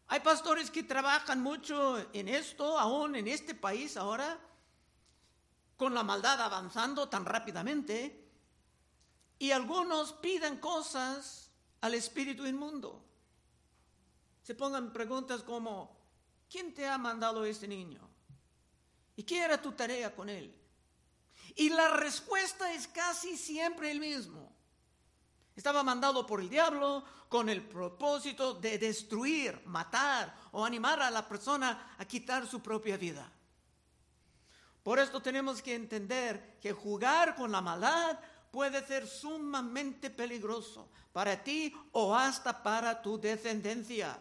Hay 0.07 0.19
pastores 0.21 0.71
que 0.71 0.83
trabajan 0.83 1.41
mucho 1.41 2.05
en 2.13 2.27
esto, 2.27 2.77
aún 2.77 3.15
en 3.15 3.27
este 3.27 3.53
país 3.53 3.97
ahora, 3.97 4.39
con 5.77 5.93
la 5.93 6.03
maldad 6.03 6.41
avanzando 6.41 7.07
tan 7.07 7.23
rápidamente, 7.23 8.25
y 9.39 9.51
algunos 9.51 10.13
piden 10.13 10.57
cosas 10.57 11.51
al 11.81 11.93
espíritu 11.93 12.45
inmundo. 12.45 13.03
Se 14.41 14.55
pongan 14.55 14.91
preguntas 14.91 15.43
como, 15.43 15.95
¿quién 16.49 16.73
te 16.73 16.87
ha 16.87 16.97
mandado 16.97 17.45
este 17.45 17.67
niño? 17.67 18.01
¿Y 19.15 19.23
qué 19.23 19.39
era 19.39 19.61
tu 19.61 19.73
tarea 19.73 20.15
con 20.15 20.29
él? 20.29 20.55
Y 21.55 21.69
la 21.69 21.89
respuesta 21.89 22.73
es 22.73 22.87
casi 22.87 23.37
siempre 23.37 23.91
el 23.91 23.99
mismo. 23.99 24.55
Estaba 25.55 25.83
mandado 25.83 26.25
por 26.25 26.39
el 26.39 26.49
diablo 26.49 27.03
con 27.29 27.49
el 27.49 27.61
propósito 27.67 28.53
de 28.53 28.77
destruir, 28.77 29.61
matar 29.65 30.35
o 30.51 30.63
animar 30.63 31.01
a 31.01 31.11
la 31.11 31.27
persona 31.27 31.95
a 31.97 32.05
quitar 32.05 32.47
su 32.47 32.61
propia 32.61 32.95
vida. 32.95 33.31
Por 34.87 34.99
esto 34.99 35.21
tenemos 35.21 35.61
que 35.61 35.75
entender 35.75 36.59
que 36.61 36.71
jugar 36.71 37.35
con 37.35 37.51
la 37.51 37.59
maldad 37.59 38.17
puede 38.49 38.87
ser 38.87 39.05
sumamente 39.05 40.09
peligroso 40.09 40.87
para 41.11 41.43
ti 41.43 41.75
o 41.91 42.15
hasta 42.15 42.63
para 42.63 43.01
tu 43.01 43.19
descendencia. 43.19 44.17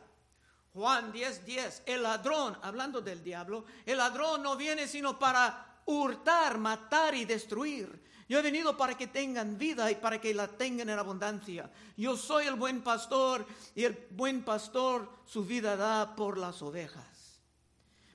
Juan 0.74 1.12
10:10, 1.12 1.44
10, 1.44 1.82
el 1.86 2.02
ladrón, 2.02 2.58
hablando 2.62 3.00
del 3.00 3.22
diablo, 3.22 3.64
el 3.86 3.98
ladrón 3.98 4.42
no 4.42 4.56
viene 4.56 4.88
sino 4.88 5.16
para 5.16 5.82
hurtar, 5.86 6.58
matar 6.58 7.14
y 7.14 7.24
destruir. 7.24 8.02
Yo 8.28 8.40
he 8.40 8.42
venido 8.42 8.76
para 8.76 8.96
que 8.96 9.06
tengan 9.06 9.56
vida 9.56 9.88
y 9.88 9.94
para 9.94 10.20
que 10.20 10.34
la 10.34 10.48
tengan 10.48 10.90
en 10.90 10.98
abundancia. 10.98 11.70
Yo 11.96 12.16
soy 12.16 12.48
el 12.48 12.56
buen 12.56 12.82
pastor 12.82 13.46
y 13.76 13.84
el 13.84 14.08
buen 14.10 14.44
pastor 14.44 15.08
su 15.26 15.44
vida 15.44 15.76
da 15.76 16.16
por 16.16 16.36
las 16.36 16.60
ovejas. 16.60 17.40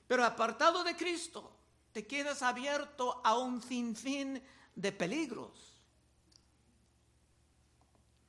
Pero 0.06 0.22
apartado 0.22 0.84
de 0.84 0.94
Cristo, 0.94 1.51
te 1.92 2.06
quedas 2.06 2.42
abierto 2.42 3.20
a 3.24 3.38
un 3.38 3.62
sinfín 3.62 4.42
de 4.74 4.92
peligros. 4.92 5.78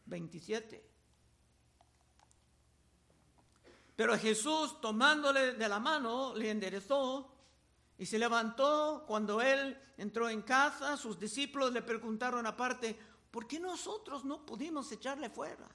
27. 0.06 0.84
Pero 3.96 4.18
Jesús, 4.18 4.82
tomándole 4.82 5.54
de 5.54 5.70
la 5.70 5.80
mano, 5.80 6.34
le 6.36 6.50
enderezó 6.50 7.32
y 7.98 8.06
se 8.06 8.18
levantó 8.18 9.06
cuando 9.08 9.42
él 9.42 9.78
entró 9.98 10.30
en 10.30 10.42
casa, 10.42 10.98
sus 10.98 11.20
discípulos 11.20 11.72
le 11.72 11.84
preguntaron 11.84 12.46
aparte, 12.46 12.98
¿por 13.32 13.48
qué 13.48 13.60
nosotros 13.60 14.26
no 14.26 14.46
pudimos 14.46 14.92
echarle 14.92 15.30
fuera? 15.30 15.70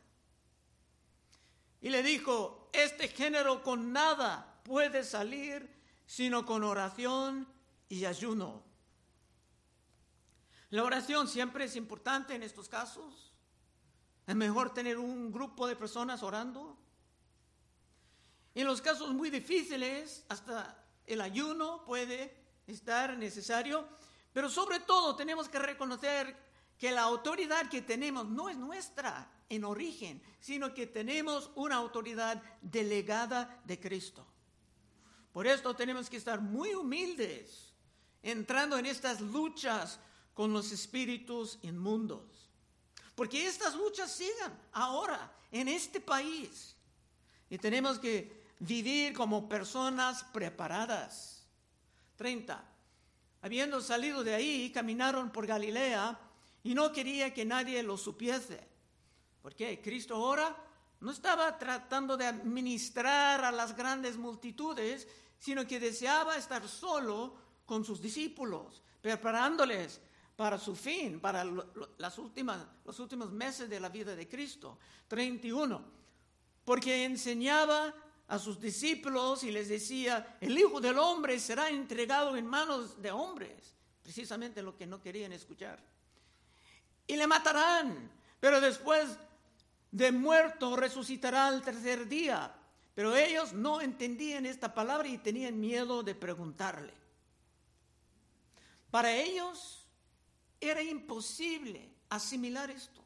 Y 1.80 1.90
le 1.90 2.02
dijo, 2.02 2.68
este 2.72 3.08
género 3.08 3.62
con 3.62 3.92
nada 3.92 4.60
puede 4.64 5.04
salir 5.04 5.78
sino 6.06 6.44
con 6.44 6.64
oración 6.64 7.46
y 7.88 8.04
ayuno. 8.04 8.62
La 10.70 10.84
oración 10.84 11.28
siempre 11.28 11.64
es 11.64 11.76
importante 11.76 12.34
en 12.34 12.42
estos 12.42 12.68
casos. 12.68 13.32
Es 14.26 14.36
mejor 14.36 14.74
tener 14.74 14.98
un 14.98 15.32
grupo 15.32 15.66
de 15.66 15.76
personas 15.76 16.22
orando. 16.22 16.76
En 18.54 18.66
los 18.66 18.82
casos 18.82 19.14
muy 19.14 19.30
difíciles, 19.30 20.24
hasta 20.28 20.84
el 21.06 21.20
ayuno 21.22 21.84
puede 21.86 22.36
estar 22.66 23.16
necesario, 23.16 23.88
pero 24.32 24.50
sobre 24.50 24.80
todo 24.80 25.16
tenemos 25.16 25.48
que 25.48 25.58
reconocer 25.58 26.36
que 26.76 26.90
la 26.90 27.02
autoridad 27.02 27.68
que 27.70 27.82
tenemos 27.82 28.26
no 28.26 28.48
es 28.48 28.56
nuestra 28.56 29.30
en 29.48 29.64
origen, 29.64 30.22
sino 30.40 30.74
que 30.74 30.86
tenemos 30.86 31.50
una 31.54 31.76
autoridad 31.76 32.42
delegada 32.60 33.62
de 33.64 33.80
Cristo. 33.80 34.26
Por 35.32 35.46
esto 35.46 35.74
tenemos 35.74 36.10
que 36.10 36.18
estar 36.18 36.40
muy 36.40 36.74
humildes, 36.74 37.67
entrando 38.22 38.78
en 38.78 38.86
estas 38.86 39.20
luchas 39.20 39.98
con 40.34 40.52
los 40.52 40.72
espíritus 40.72 41.58
inmundos. 41.62 42.48
Porque 43.14 43.46
estas 43.46 43.74
luchas 43.74 44.12
sigan 44.12 44.56
ahora 44.72 45.32
en 45.50 45.68
este 45.68 46.00
país. 46.00 46.76
Y 47.50 47.58
tenemos 47.58 47.98
que 47.98 48.46
vivir 48.60 49.12
como 49.12 49.48
personas 49.48 50.24
preparadas. 50.24 51.44
30. 52.16 52.64
Habiendo 53.42 53.80
salido 53.80 54.22
de 54.22 54.34
ahí, 54.34 54.70
caminaron 54.70 55.30
por 55.30 55.46
Galilea 55.46 56.18
y 56.62 56.74
no 56.74 56.92
quería 56.92 57.32
que 57.32 57.44
nadie 57.44 57.82
lo 57.82 57.96
supiese. 57.96 58.66
Porque 59.42 59.80
Cristo 59.80 60.16
ahora 60.16 60.56
no 61.00 61.12
estaba 61.12 61.58
tratando 61.58 62.16
de 62.16 62.26
administrar 62.26 63.44
a 63.44 63.52
las 63.52 63.76
grandes 63.76 64.16
multitudes, 64.16 65.06
sino 65.38 65.66
que 65.66 65.78
deseaba 65.78 66.36
estar 66.36 66.68
solo 66.68 67.34
con 67.68 67.84
sus 67.84 68.00
discípulos, 68.00 68.82
preparándoles 69.02 70.00
para 70.34 70.58
su 70.58 70.74
fin, 70.74 71.20
para 71.20 71.44
las 71.98 72.16
últimas, 72.16 72.66
los 72.86 72.98
últimos 72.98 73.30
meses 73.30 73.68
de 73.68 73.78
la 73.78 73.90
vida 73.90 74.16
de 74.16 74.26
Cristo. 74.26 74.78
31. 75.06 75.82
Porque 76.64 77.04
enseñaba 77.04 77.94
a 78.26 78.38
sus 78.38 78.58
discípulos 78.58 79.44
y 79.44 79.50
les 79.50 79.68
decía, 79.68 80.38
el 80.40 80.58
Hijo 80.58 80.80
del 80.80 80.98
Hombre 80.98 81.38
será 81.38 81.68
entregado 81.68 82.38
en 82.38 82.46
manos 82.46 83.02
de 83.02 83.10
hombres, 83.10 83.74
precisamente 84.02 84.62
lo 84.62 84.74
que 84.74 84.86
no 84.86 85.02
querían 85.02 85.32
escuchar. 85.32 85.78
Y 87.06 87.16
le 87.16 87.26
matarán, 87.26 88.10
pero 88.40 88.62
después 88.62 89.18
de 89.90 90.10
muerto 90.10 90.74
resucitará 90.74 91.48
al 91.48 91.60
tercer 91.60 92.08
día. 92.08 92.54
Pero 92.94 93.14
ellos 93.14 93.52
no 93.52 93.82
entendían 93.82 94.46
esta 94.46 94.72
palabra 94.72 95.06
y 95.06 95.18
tenían 95.18 95.60
miedo 95.60 96.02
de 96.02 96.14
preguntarle. 96.14 96.97
Para 98.90 99.14
ellos 99.14 99.86
era 100.60 100.82
imposible 100.82 101.92
asimilar 102.08 102.70
esto. 102.70 103.04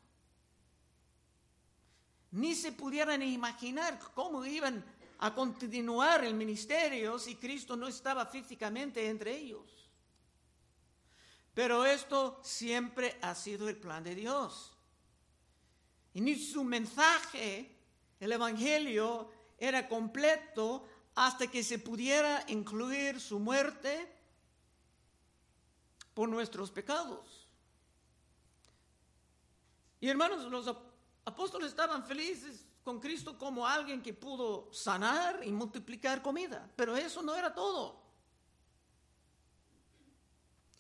Ni 2.30 2.54
se 2.54 2.72
pudieran 2.72 3.22
imaginar 3.22 3.98
cómo 4.14 4.44
iban 4.44 4.84
a 5.18 5.34
continuar 5.34 6.24
el 6.24 6.34
ministerio 6.34 7.18
si 7.18 7.36
Cristo 7.36 7.76
no 7.76 7.88
estaba 7.88 8.26
físicamente 8.26 9.06
entre 9.08 9.36
ellos. 9.36 9.90
Pero 11.54 11.84
esto 11.84 12.40
siempre 12.42 13.18
ha 13.20 13.34
sido 13.34 13.68
el 13.68 13.76
plan 13.76 14.02
de 14.02 14.14
Dios. 14.14 14.72
Y 16.14 16.20
ni 16.20 16.36
su 16.36 16.64
mensaje, 16.64 17.76
el 18.18 18.32
Evangelio, 18.32 19.30
era 19.58 19.88
completo 19.88 20.88
hasta 21.14 21.46
que 21.46 21.62
se 21.62 21.78
pudiera 21.78 22.44
incluir 22.48 23.20
su 23.20 23.38
muerte 23.38 24.21
por 26.14 26.28
nuestros 26.28 26.70
pecados. 26.70 27.48
Y 30.00 30.08
hermanos, 30.08 30.44
los 30.50 30.74
apóstoles 31.24 31.68
estaban 31.68 32.04
felices 32.04 32.66
con 32.82 32.98
Cristo 32.98 33.38
como 33.38 33.66
alguien 33.66 34.02
que 34.02 34.12
pudo 34.12 34.68
sanar 34.72 35.40
y 35.44 35.52
multiplicar 35.52 36.22
comida. 36.22 36.68
Pero 36.74 36.96
eso 36.96 37.22
no 37.22 37.34
era 37.34 37.54
todo. 37.54 38.02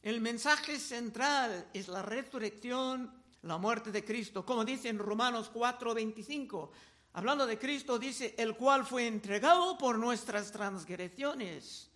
El 0.02 0.20
mensaje 0.20 0.80
central 0.80 1.68
es 1.72 1.86
la 1.86 2.02
resurrección, 2.02 3.12
la 3.42 3.58
muerte 3.58 3.92
de 3.92 4.04
Cristo. 4.04 4.44
Como 4.44 4.64
dice 4.64 4.88
en 4.88 4.98
Romanos 4.98 5.50
4:25, 5.52 6.70
hablando 7.12 7.46
de 7.46 7.58
Cristo, 7.58 8.00
dice, 8.00 8.34
el 8.36 8.56
cual 8.56 8.84
fue 8.84 9.06
entregado 9.06 9.78
por 9.78 9.98
nuestras 9.98 10.50
transgresiones 10.50 11.91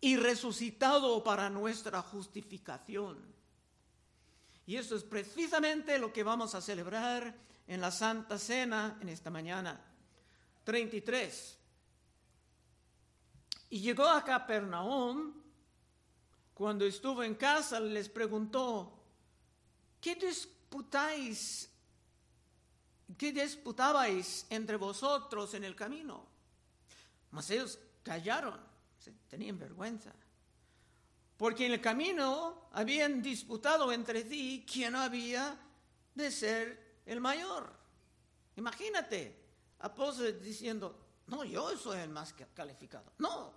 y 0.00 0.16
resucitado 0.16 1.22
para 1.24 1.50
nuestra 1.50 2.02
justificación. 2.02 3.18
Y 4.66 4.76
eso 4.76 4.96
es 4.96 5.04
precisamente 5.04 5.98
lo 5.98 6.12
que 6.12 6.22
vamos 6.22 6.54
a 6.54 6.60
celebrar 6.60 7.34
en 7.66 7.80
la 7.80 7.90
Santa 7.90 8.38
Cena 8.38 8.98
en 9.00 9.08
esta 9.08 9.30
mañana. 9.30 9.80
33. 10.64 11.58
Y 13.70 13.80
llegó 13.80 14.04
a 14.04 14.24
Capernaum, 14.24 15.34
cuando 16.54 16.84
estuvo 16.84 17.22
en 17.22 17.34
casa, 17.34 17.78
les 17.80 18.08
preguntó, 18.08 18.98
¿qué 20.00 20.14
disputáis? 20.14 21.70
¿Qué 23.16 23.30
disputabais 23.32 24.46
entre 24.50 24.76
vosotros 24.76 25.54
en 25.54 25.64
el 25.64 25.76
camino? 25.76 26.26
Mas 27.30 27.50
ellos 27.50 27.78
callaron, 28.02 28.58
tenían 29.28 29.58
vergüenza. 29.58 30.12
Porque 31.36 31.66
en 31.66 31.72
el 31.72 31.80
camino 31.80 32.68
habían 32.72 33.20
disputado 33.20 33.92
entre 33.92 34.26
sí 34.26 34.64
quién 34.70 34.96
había 34.96 35.58
de 36.14 36.30
ser 36.30 37.00
el 37.04 37.20
mayor. 37.20 37.72
Imagínate, 38.56 39.36
apóstoles 39.80 40.42
diciendo, 40.42 40.98
no, 41.26 41.44
yo 41.44 41.76
soy 41.76 42.00
el 42.00 42.08
más 42.08 42.34
calificado. 42.54 43.12
No, 43.18 43.52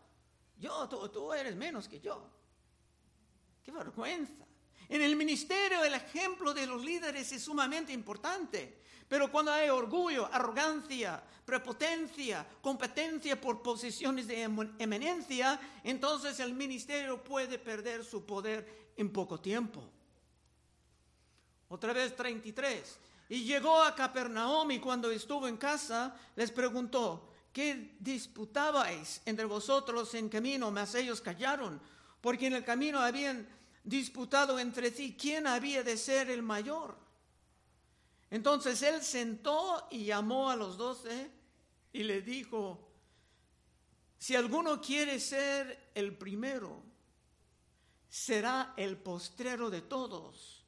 yo, 0.57 0.89
tú, 0.89 1.07
tú 1.09 1.31
eres 1.33 1.55
menos 1.55 1.87
que 1.87 2.01
yo. 2.01 2.29
Qué 3.63 3.71
vergüenza. 3.71 4.45
En 4.89 5.03
el 5.03 5.15
ministerio 5.15 5.83
el 5.83 5.93
ejemplo 5.93 6.53
de 6.53 6.65
los 6.65 6.83
líderes 6.83 7.31
es 7.31 7.43
sumamente 7.43 7.93
importante, 7.93 8.81
pero 9.07 9.31
cuando 9.31 9.51
hay 9.51 9.69
orgullo, 9.69 10.27
arrogancia, 10.31 11.23
prepotencia, 11.45 12.45
competencia 12.61 13.39
por 13.39 13.61
posiciones 13.61 14.27
de 14.27 14.43
eminencia, 14.79 15.59
entonces 15.83 16.39
el 16.39 16.53
ministerio 16.53 17.23
puede 17.23 17.59
perder 17.59 18.03
su 18.03 18.25
poder 18.25 18.91
en 18.97 19.11
poco 19.11 19.39
tiempo. 19.39 19.83
Otra 21.69 21.93
vez 21.93 22.15
33. 22.15 22.99
Y 23.29 23.43
llegó 23.43 23.83
a 23.83 23.93
Capernaum 23.93 24.71
y 24.71 24.79
cuando 24.79 25.11
estuvo 25.11 25.47
en 25.47 25.57
casa 25.57 26.15
les 26.35 26.49
preguntó, 26.49 27.31
¿qué 27.53 27.95
disputabais 27.99 29.21
entre 29.25 29.45
vosotros 29.45 30.15
en 30.15 30.29
camino? 30.29 30.71
Mas 30.71 30.95
ellos 30.95 31.21
callaron, 31.21 31.79
porque 32.21 32.47
en 32.47 32.53
el 32.53 32.63
camino 32.63 32.99
habían 32.99 33.47
disputado 33.83 34.59
entre 34.59 34.91
sí 34.91 35.15
quién 35.19 35.47
había 35.47 35.83
de 35.83 35.97
ser 35.97 36.29
el 36.29 36.41
mayor. 36.41 36.97
Entonces 38.29 38.81
él 38.83 39.01
sentó 39.01 39.87
y 39.89 40.05
llamó 40.05 40.49
a 40.49 40.55
los 40.55 40.77
doce 40.77 41.31
y 41.91 42.03
le 42.03 42.21
dijo, 42.21 42.87
si 44.17 44.35
alguno 44.35 44.79
quiere 44.81 45.19
ser 45.19 45.91
el 45.95 46.15
primero, 46.17 46.83
será 48.09 48.73
el 48.77 48.97
postrero 48.97 49.69
de 49.69 49.81
todos 49.81 50.65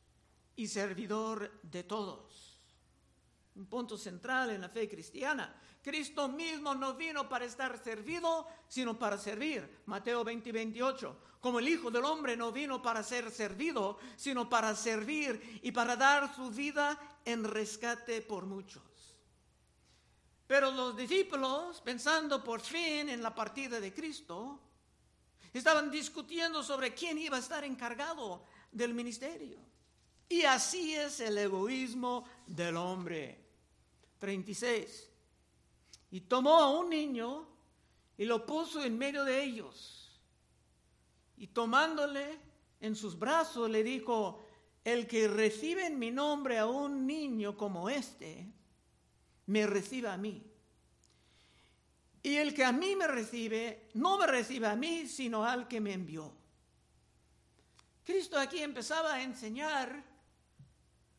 y 0.55 0.67
servidor 0.67 1.59
de 1.63 1.83
todos 1.83 2.51
un 3.55 3.65
punto 3.65 3.97
central 3.97 4.51
en 4.51 4.61
la 4.61 4.69
fe 4.69 4.87
cristiana. 4.87 5.53
Cristo 5.81 6.27
mismo 6.27 6.75
no 6.75 6.93
vino 6.93 7.27
para 7.27 7.45
estar 7.45 7.77
servido, 7.83 8.47
sino 8.67 8.97
para 8.99 9.17
servir. 9.17 9.81
Mateo 9.87 10.23
20, 10.23 10.51
28. 10.51 11.17
Como 11.39 11.59
el 11.59 11.67
Hijo 11.67 11.89
del 11.89 12.05
Hombre 12.05 12.37
no 12.37 12.51
vino 12.51 12.81
para 12.81 13.01
ser 13.01 13.31
servido, 13.31 13.97
sino 14.15 14.47
para 14.47 14.75
servir 14.75 15.59
y 15.63 15.71
para 15.71 15.95
dar 15.95 16.35
su 16.35 16.51
vida 16.51 16.99
en 17.25 17.43
rescate 17.43 18.21
por 18.21 18.45
muchos. 18.45 18.83
Pero 20.45 20.69
los 20.69 20.95
discípulos, 20.95 21.81
pensando 21.81 22.43
por 22.43 22.61
fin 22.61 23.09
en 23.09 23.23
la 23.23 23.33
partida 23.33 23.79
de 23.79 23.93
Cristo, 23.93 24.59
estaban 25.51 25.89
discutiendo 25.89 26.61
sobre 26.61 26.93
quién 26.93 27.17
iba 27.17 27.37
a 27.37 27.39
estar 27.39 27.63
encargado 27.63 28.45
del 28.71 28.93
ministerio. 28.93 29.57
Y 30.29 30.43
así 30.43 30.93
es 30.95 31.19
el 31.21 31.37
egoísmo 31.37 32.25
del 32.45 32.77
hombre. 32.77 33.39
36. 34.19 35.10
Y 36.11 36.21
tomó 36.21 36.59
a 36.59 36.69
un 36.77 36.89
niño 36.89 37.47
y 38.17 38.25
lo 38.25 38.45
puso 38.45 38.83
en 38.83 38.97
medio 38.97 39.23
de 39.23 39.43
ellos. 39.43 40.21
Y 41.37 41.47
tomándole 41.47 42.39
en 42.81 42.95
sus 42.95 43.17
brazos 43.17 43.69
le 43.69 43.83
dijo, 43.83 44.43
el 44.83 45.07
que 45.07 45.27
recibe 45.27 45.85
en 45.85 45.97
mi 45.97 46.11
nombre 46.11 46.57
a 46.59 46.65
un 46.65 47.07
niño 47.07 47.55
como 47.55 47.89
este, 47.89 48.51
me 49.45 49.65
recibe 49.65 50.09
a 50.09 50.17
mí. 50.17 50.43
Y 52.23 52.35
el 52.35 52.53
que 52.53 52.63
a 52.63 52.71
mí 52.71 52.95
me 52.95 53.07
recibe, 53.07 53.89
no 53.93 54.17
me 54.17 54.27
recibe 54.27 54.67
a 54.67 54.75
mí, 54.75 55.07
sino 55.07 55.43
al 55.45 55.67
que 55.67 55.81
me 55.81 55.93
envió. 55.93 56.31
Cristo 58.03 58.37
aquí 58.37 58.61
empezaba 58.61 59.13
a 59.13 59.23
enseñar 59.23 60.03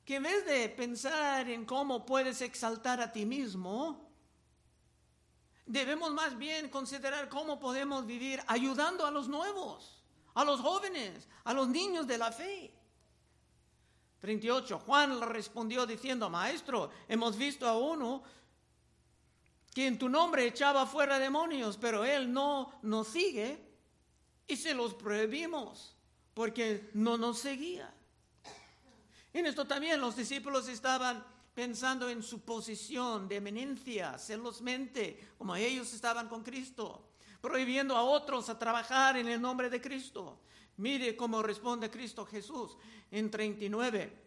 que 0.05 0.17
en 0.17 0.25
vez 0.25 0.45
de 0.47 0.69
pensar 0.69 1.49
en 1.49 1.65
cómo 1.65 2.05
puedes 2.05 2.41
exaltar 2.41 3.01
a 3.01 3.13
ti 3.13 3.25
mismo, 3.25 4.12
debemos 5.73 6.13
más 6.13 6.37
bien 6.37 6.69
considerar 6.69 7.31
cómo 7.31 7.59
podemos 7.59 8.05
vivir 8.05 8.43
ayudando 8.47 9.07
a 9.07 9.11
los 9.11 9.27
nuevos, 9.27 10.03
a 10.35 10.45
los 10.45 10.61
jóvenes, 10.61 11.27
a 11.45 11.55
los 11.55 11.67
niños 11.69 12.07
de 12.07 12.19
la 12.19 12.31
fe. 12.31 12.75
38. 14.21 14.79
Juan 14.81 15.19
le 15.19 15.27
respondió 15.27 15.87
diciendo, 15.87 16.29
Maestro, 16.29 16.91
hemos 17.09 17.39
visto 17.39 17.67
a 17.67 17.79
uno 17.79 18.23
que 19.75 19.87
en 19.87 19.99
tu 19.99 20.11
nombre 20.11 20.47
echaba 20.47 20.85
fuera 20.85 21.19
demonios, 21.19 21.79
pero 21.79 22.05
él 22.05 22.31
no 22.31 22.79
nos 22.83 23.09
sigue 23.09 23.59
y 24.47 24.57
se 24.57 24.75
los 24.75 24.93
prohibimos 24.93 25.97
porque 26.35 26.91
no 26.93 27.17
nos 27.17 27.39
seguía. 27.39 27.93
En 29.33 29.47
esto 29.47 29.67
también 29.67 30.03
los 30.03 30.17
discípulos 30.17 30.69
estaban 30.69 31.25
pensando 31.55 32.09
en 32.09 32.23
su 32.23 32.41
posición 32.41 33.29
de 33.29 33.37
eminencia, 33.37 34.19
celosmente, 34.19 35.33
como 35.37 35.55
ellos 35.55 35.93
estaban 35.93 36.29
con 36.29 36.43
Cristo, 36.43 37.11
prohibiendo 37.41 37.97
a 37.97 38.03
otros 38.03 38.49
a 38.49 38.59
trabajar 38.59 39.17
en 39.17 39.29
el 39.29 39.41
nombre 39.41 39.69
de 39.69 39.81
Cristo. 39.81 40.41
Mire 40.79 41.15
cómo 41.17 41.43
responde 41.43 41.91
Cristo 41.91 42.25
Jesús 42.25 42.77
en 43.11 43.31
39. 43.31 44.19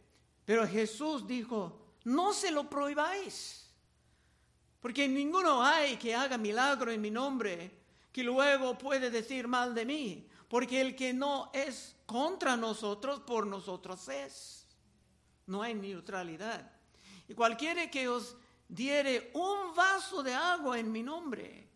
Pero 0.45 0.67
Jesús 0.67 1.25
dijo, 1.25 1.79
no 2.03 2.33
se 2.33 2.51
lo 2.51 2.69
prohibáis, 2.69 3.67
porque 4.79 5.07
ninguno 5.07 5.63
hay 5.63 5.97
que 5.97 6.13
haga 6.13 6.37
milagro 6.37 6.91
en 6.91 7.01
mi 7.01 7.09
nombre 7.09 7.83
que 8.11 8.23
luego 8.23 8.77
puede 8.77 9.09
decir 9.09 9.47
mal 9.47 9.73
de 9.73 9.85
mí, 9.85 10.29
porque 10.47 10.79
el 10.79 10.95
que 10.95 11.11
no 11.11 11.49
es 11.53 11.95
contra 12.05 12.55
nosotros, 12.55 13.21
por 13.21 13.47
nosotros 13.47 14.07
es. 14.07 14.67
No 15.47 15.63
hay 15.63 15.73
neutralidad. 15.73 16.74
Y 17.27 17.33
cualquiera 17.33 17.89
que 17.89 18.07
os 18.07 18.35
diere 18.67 19.31
un 19.33 19.75
vaso 19.75 20.23
de 20.23 20.33
agua 20.33 20.79
en 20.79 20.91
mi 20.91 21.03
nombre, 21.03 21.67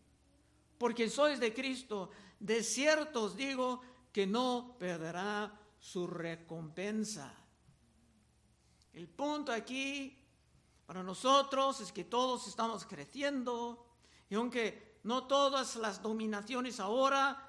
porque 0.77 1.09
sois 1.09 1.39
de 1.39 1.53
Cristo, 1.53 2.09
de 2.39 2.63
cierto 2.63 3.23
os 3.23 3.35
digo 3.35 3.81
que 4.11 4.25
no 4.25 4.75
perderá 4.79 5.51
su 5.79 6.07
recompensa. 6.07 7.33
El 8.93 9.07
punto 9.07 9.51
aquí 9.51 10.17
para 10.85 11.03
nosotros 11.03 11.81
es 11.81 11.91
que 11.91 12.03
todos 12.03 12.47
estamos 12.47 12.85
creciendo 12.85 13.85
y 14.29 14.35
aunque 14.35 14.99
no 15.03 15.25
todas 15.25 15.75
las 15.75 16.01
dominaciones 16.01 16.79
ahora 16.79 17.45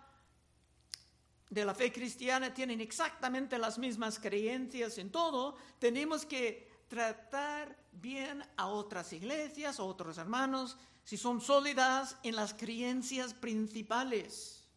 de 1.48 1.64
la 1.64 1.74
fe 1.74 1.92
cristiana 1.92 2.54
tienen 2.54 2.80
exactamente 2.80 3.58
las 3.58 3.78
mismas 3.78 4.18
creencias 4.18 4.98
en 4.98 5.10
todo, 5.10 5.56
tenemos 5.78 6.24
que 6.24 6.69
tratar 6.90 7.78
bien 7.92 8.44
a 8.56 8.66
otras 8.66 9.12
iglesias, 9.12 9.78
a 9.78 9.84
otros 9.84 10.18
hermanos, 10.18 10.76
si 11.04 11.16
son 11.16 11.40
sólidas 11.40 12.16
en 12.24 12.34
las 12.34 12.52
creencias 12.52 13.32
principales. 13.32 14.68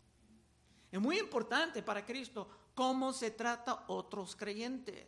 Es 0.91 1.02
muy 1.02 1.17
importante 1.17 1.82
para 1.82 2.06
Cristo 2.06 2.47
cómo 2.76 3.13
se 3.13 3.32
trata 3.32 3.71
a 3.71 3.86
otros 3.88 4.36
creyentes. 4.36 5.08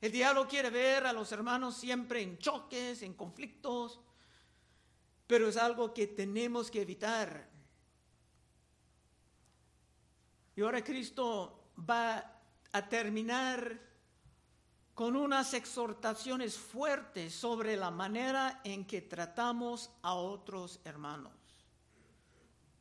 El 0.00 0.12
diablo 0.12 0.48
quiere 0.48 0.70
ver 0.70 1.06
a 1.06 1.12
los 1.12 1.30
hermanos 1.30 1.76
siempre 1.76 2.22
en 2.22 2.38
choques, 2.38 3.02
en 3.02 3.12
conflictos, 3.12 4.00
pero 5.26 5.46
es 5.46 5.58
algo 5.58 5.92
que 5.92 6.06
tenemos 6.06 6.70
que 6.70 6.80
evitar. 6.80 7.50
Y 10.56 10.62
ahora 10.62 10.82
Cristo 10.82 11.70
va 11.78 12.40
a 12.72 12.88
terminar 12.88 13.85
con 14.96 15.14
unas 15.14 15.52
exhortaciones 15.52 16.56
fuertes 16.56 17.34
sobre 17.34 17.76
la 17.76 17.90
manera 17.90 18.62
en 18.64 18.86
que 18.86 19.02
tratamos 19.02 19.90
a 20.00 20.14
otros 20.14 20.80
hermanos, 20.84 21.34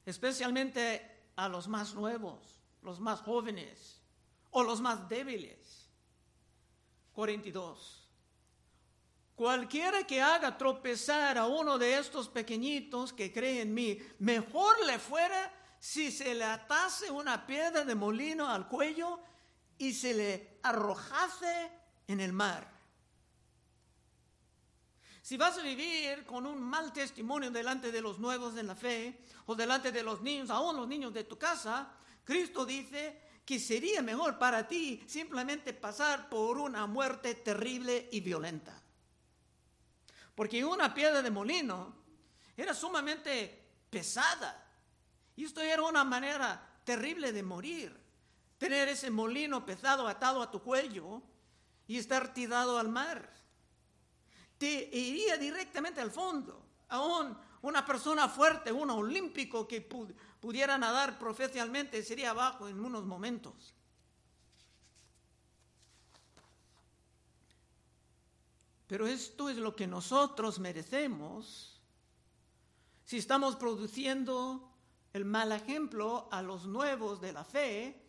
especialmente 0.06 1.32
a 1.36 1.50
los 1.50 1.68
más 1.68 1.94
nuevos, 1.94 2.62
los 2.84 3.02
más 3.02 3.20
jóvenes 3.20 4.02
o 4.52 4.64
los 4.64 4.80
más 4.80 5.10
débiles. 5.10 5.90
42. 7.12 8.10
Cualquiera 9.36 10.08
que 10.08 10.22
haga 10.22 10.58
tropezar 10.58 11.38
a 11.38 11.48
uno 11.48 11.78
de 11.78 11.98
estos 11.98 12.30
pequeñitos 12.30 13.12
que 13.12 13.34
cree 13.34 13.60
en 13.60 13.74
mí, 13.74 14.00
mejor 14.20 14.86
le 14.86 15.00
fuera 15.00 15.52
si 15.80 16.14
se 16.14 16.34
le 16.34 16.46
atase 16.46 17.12
una 17.12 17.46
piedra 17.46 17.84
de 17.84 17.94
molino 17.94 18.48
al 18.48 18.70
cuello 18.70 19.20
y 19.78 19.92
se 19.92 20.14
le 20.14 20.60
arrojase 20.64 21.84
en 22.08 22.20
el 22.20 22.34
mar. 22.34 22.76
Si 25.22 25.38
vas 25.38 25.58
a 25.58 25.64
vivir 25.64 26.24
con 26.24 26.46
un 26.46 26.62
mal 26.62 26.94
testimonio 26.94 27.50
delante 27.50 27.92
de 27.92 28.02
los 28.02 28.20
nuevos 28.20 28.56
en 28.58 28.68
la 28.68 28.76
fe 28.76 29.22
o 29.48 29.56
delante 29.56 29.92
de 29.92 30.04
los 30.04 30.22
niños, 30.22 30.52
aún 30.52 30.78
los 30.78 30.88
niños 30.88 31.14
de 31.14 31.24
tu 31.24 31.36
casa, 31.38 31.92
Cristo 32.24 32.64
dice 32.64 33.22
que 33.44 33.60
sería 33.60 34.04
mejor 34.04 34.38
para 34.38 34.68
ti 34.68 35.04
simplemente 35.08 35.74
pasar 35.74 36.30
por 36.30 36.60
una 36.60 36.86
muerte 36.86 37.34
terrible 37.34 38.08
y 38.12 38.20
violenta. 38.20 38.80
Porque 40.36 40.64
una 40.64 40.94
piedra 40.94 41.22
de 41.22 41.32
molino 41.32 41.96
era 42.56 42.74
sumamente 42.74 43.66
pesada. 43.90 44.64
Y 45.36 45.46
esto 45.46 45.62
era 45.62 45.82
una 45.82 46.04
manera 46.04 46.82
terrible 46.84 47.32
de 47.32 47.42
morir. 47.42 48.00
Tener 48.58 48.90
ese 48.90 49.10
molino 49.10 49.66
pesado 49.66 50.08
atado 50.08 50.42
a 50.42 50.52
tu 50.52 50.62
cuello 50.62 51.22
y 51.88 51.98
estar 51.98 52.34
tirado 52.34 52.78
al 52.78 52.90
mar. 52.90 53.30
Te 54.58 54.90
iría 54.92 55.38
directamente 55.38 56.02
al 56.02 56.12
fondo. 56.12 56.66
Aún 56.90 57.38
una 57.62 57.86
persona 57.86 58.30
fuerte, 58.30 58.72
un 58.72 58.90
olímpico 58.90 59.68
que 59.68 59.82
pudiera 59.82 60.78
nadar 60.78 61.18
profesionalmente 61.18 62.04
sería 62.04 62.30
abajo 62.30 62.68
en 62.68 62.80
unos 62.80 63.06
momentos. 63.06 63.74
Pero 68.88 69.08
esto 69.08 69.50
es 69.50 69.58
lo 69.58 69.76
que 69.76 69.88
nosotros 69.88 70.60
merecemos 70.60 71.82
si 73.04 73.18
estamos 73.18 73.56
produciendo 73.56 74.72
el 75.14 75.26
mal 75.26 75.52
ejemplo 75.52 76.28
a 76.32 76.42
los 76.42 76.66
nuevos 76.66 77.22
de 77.22 77.34
la 77.34 77.44
fe 77.44 78.00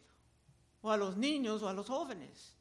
o 0.82 0.90
a 0.90 0.96
los 0.96 1.16
niños 1.16 1.62
o 1.62 1.68
a 1.68 1.72
los 1.72 1.86
jóvenes. 1.86 2.55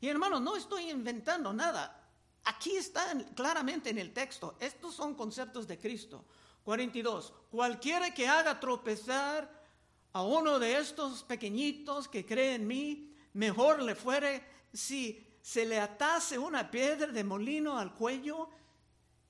Y 0.00 0.08
hermano, 0.08 0.40
no 0.40 0.56
estoy 0.56 0.90
inventando 0.90 1.52
nada. 1.52 2.08
Aquí 2.44 2.76
está 2.76 3.12
claramente 3.34 3.90
en 3.90 3.98
el 3.98 4.12
texto. 4.12 4.56
Estos 4.60 4.94
son 4.94 5.14
conceptos 5.14 5.66
de 5.66 5.78
Cristo. 5.78 6.24
42. 6.64 7.32
Cualquiera 7.50 8.12
que 8.12 8.28
haga 8.28 8.60
tropezar 8.60 9.64
a 10.12 10.22
uno 10.22 10.58
de 10.58 10.78
estos 10.78 11.22
pequeñitos 11.22 12.08
que 12.08 12.24
cree 12.24 12.54
en 12.54 12.66
mí, 12.66 13.14
mejor 13.34 13.82
le 13.82 13.94
fuere 13.94 14.44
si 14.72 15.26
se 15.42 15.64
le 15.64 15.80
atase 15.80 16.38
una 16.38 16.70
piedra 16.70 17.08
de 17.08 17.24
molino 17.24 17.78
al 17.78 17.94
cuello 17.94 18.50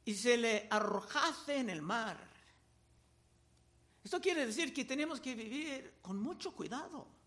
y 0.05 0.15
se 0.15 0.37
le 0.37 0.67
arrojase 0.71 1.59
en 1.59 1.71
el 1.71 1.83
mar. 1.83 2.19
Esto 4.03 4.21
quiere 4.21 4.47
decir 4.47 4.73
que 4.73 4.85
tenemos 4.85 5.21
que 5.21 5.35
vivir 5.35 5.99
con 6.01 6.19
mucho 6.19 6.53
cuidado 6.53 7.18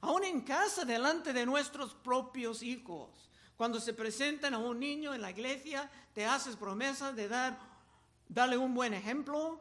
aún 0.00 0.24
en 0.24 0.40
casa, 0.42 0.84
delante 0.84 1.32
de 1.32 1.46
nuestros 1.46 1.94
propios 1.94 2.62
hijos. 2.62 3.30
Cuando 3.56 3.80
se 3.80 3.94
presentan 3.94 4.54
a 4.54 4.58
un 4.58 4.78
niño 4.78 5.14
en 5.14 5.22
la 5.22 5.30
iglesia, 5.30 5.90
te 6.12 6.26
haces 6.26 6.56
promesas 6.56 7.16
de 7.16 7.28
dar, 7.28 7.58
darle 8.28 8.58
un 8.58 8.74
buen 8.74 8.92
ejemplo 8.92 9.60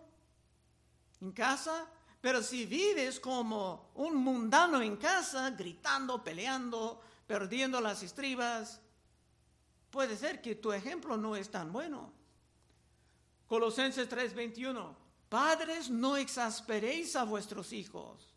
en 1.22 1.32
casa, 1.32 1.88
pero 2.20 2.44
si 2.44 2.66
vives 2.66 3.20
como 3.20 3.92
un 3.96 4.16
mundano 4.16 4.82
en 4.82 4.98
casa, 4.98 5.52
gritando, 5.52 6.24
peleando, 6.24 7.02
perdiendo 7.26 7.80
las 7.80 8.04
estribas, 8.04 8.82
puede 9.90 10.18
ser 10.18 10.42
que 10.42 10.56
tu 10.56 10.74
ejemplo 10.74 11.16
no 11.16 11.36
es 11.36 11.50
tan 11.50 11.72
bueno. 11.72 12.12
Colosenses 13.48 14.10
3:21, 14.10 14.96
padres, 15.30 15.90
no 15.90 16.18
exasperéis 16.18 17.16
a 17.16 17.24
vuestros 17.24 17.72
hijos 17.72 18.35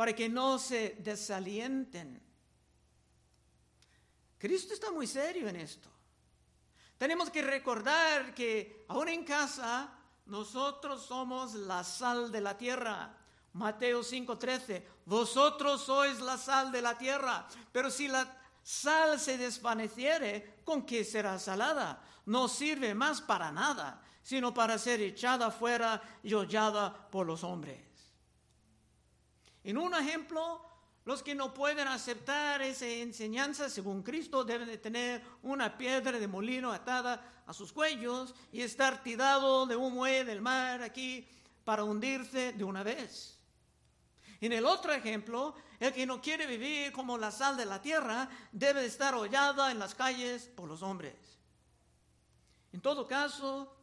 para 0.00 0.14
que 0.14 0.30
no 0.30 0.58
se 0.58 0.96
desalienten. 1.00 2.18
Cristo 4.38 4.72
está 4.72 4.90
muy 4.90 5.06
serio 5.06 5.46
en 5.46 5.56
esto. 5.56 5.90
Tenemos 6.96 7.28
que 7.28 7.42
recordar 7.42 8.32
que 8.32 8.86
aún 8.88 9.10
en 9.10 9.24
casa 9.24 9.92
nosotros 10.24 11.04
somos 11.04 11.52
la 11.52 11.84
sal 11.84 12.32
de 12.32 12.40
la 12.40 12.56
tierra. 12.56 13.14
Mateo 13.52 14.02
5:13, 14.02 14.86
vosotros 15.04 15.82
sois 15.82 16.18
la 16.20 16.38
sal 16.38 16.72
de 16.72 16.80
la 16.80 16.96
tierra, 16.96 17.46
pero 17.70 17.90
si 17.90 18.08
la 18.08 18.24
sal 18.62 19.20
se 19.20 19.36
desvaneciere, 19.36 20.62
¿con 20.64 20.86
qué 20.86 21.04
será 21.04 21.38
salada? 21.38 22.02
No 22.24 22.48
sirve 22.48 22.94
más 22.94 23.20
para 23.20 23.52
nada, 23.52 24.00
sino 24.22 24.54
para 24.54 24.78
ser 24.78 25.02
echada 25.02 25.50
fuera 25.50 26.00
y 26.22 26.32
hollada 26.32 26.90
por 27.10 27.26
los 27.26 27.44
hombres. 27.44 27.89
En 29.64 29.76
un 29.78 29.94
ejemplo, 29.94 30.64
los 31.04 31.22
que 31.22 31.34
no 31.34 31.52
pueden 31.52 31.88
aceptar 31.88 32.62
esa 32.62 32.86
enseñanza 32.86 33.68
según 33.68 34.02
Cristo 34.02 34.44
deben 34.44 34.68
de 34.68 34.78
tener 34.78 35.22
una 35.42 35.76
piedra 35.76 36.18
de 36.18 36.28
molino 36.28 36.72
atada 36.72 37.42
a 37.46 37.52
sus 37.52 37.72
cuellos 37.72 38.34
y 38.52 38.60
estar 38.60 39.02
tirado 39.02 39.66
de 39.66 39.76
un 39.76 39.94
muelle 39.94 40.24
del 40.24 40.40
mar 40.40 40.82
aquí 40.82 41.26
para 41.64 41.84
hundirse 41.84 42.52
de 42.52 42.64
una 42.64 42.82
vez. 42.82 43.38
En 44.40 44.52
el 44.52 44.64
otro 44.64 44.92
ejemplo, 44.92 45.54
el 45.78 45.92
que 45.92 46.06
no 46.06 46.20
quiere 46.20 46.46
vivir 46.46 46.92
como 46.92 47.18
la 47.18 47.30
sal 47.30 47.56
de 47.56 47.66
la 47.66 47.82
tierra 47.82 48.28
debe 48.52 48.86
estar 48.86 49.14
hollada 49.14 49.70
en 49.70 49.78
las 49.78 49.94
calles 49.94 50.48
por 50.54 50.68
los 50.68 50.82
hombres. 50.82 51.14
En 52.72 52.80
todo 52.80 53.06
caso, 53.06 53.76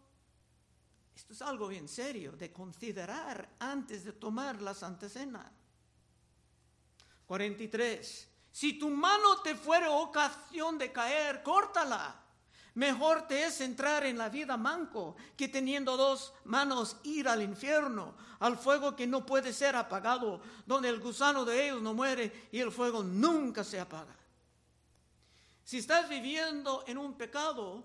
esto 1.16 1.34
es 1.34 1.42
algo 1.42 1.68
bien 1.68 1.88
serio 1.88 2.32
de 2.32 2.52
considerar 2.52 3.50
antes 3.60 4.04
de 4.04 4.14
tomar 4.14 4.62
la 4.62 4.74
Santa 4.74 5.10
Cena. 5.10 5.52
43. 7.28 8.28
Si 8.52 8.80
tu 8.80 8.90
mano 8.90 9.42
te 9.44 9.56
fuera 9.56 9.92
ocasión 9.92 10.78
de 10.78 10.92
caer, 10.92 11.44
córtala. 11.44 12.24
Mejor 12.74 13.28
te 13.28 13.44
es 13.44 13.60
entrar 13.62 14.06
en 14.06 14.18
la 14.18 14.30
vida 14.30 14.56
manco 14.56 15.16
que 15.36 15.48
teniendo 15.48 15.98
dos 15.98 16.34
manos 16.46 16.98
ir 17.04 17.28
al 17.28 17.42
infierno, 17.42 18.16
al 18.40 18.58
fuego 18.58 18.96
que 18.96 19.08
no 19.08 19.26
puede 19.26 19.52
ser 19.52 19.76
apagado, 19.76 20.42
donde 20.66 20.90
el 20.90 21.00
gusano 21.00 21.44
de 21.44 21.66
ellos 21.66 21.82
no 21.82 21.94
muere 21.94 22.50
y 22.52 22.60
el 22.60 22.72
fuego 22.72 23.04
nunca 23.04 23.64
se 23.64 23.80
apaga. 23.80 24.16
Si 25.64 25.80
estás 25.80 26.08
viviendo 26.08 26.84
en 26.88 26.98
un 27.00 27.18
pecado 27.18 27.84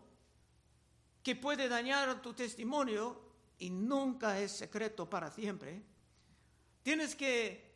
que 1.23 1.37
puede 1.37 1.69
dañar 1.69 2.21
tu 2.21 2.35
testimonio 2.35 3.19
y 3.59 3.71
nunca 3.71 4.39
es 4.39 4.53
secreto 4.53 5.09
para 5.09 5.31
siempre, 5.31 5.83
tienes 6.83 7.15
que 7.15 7.72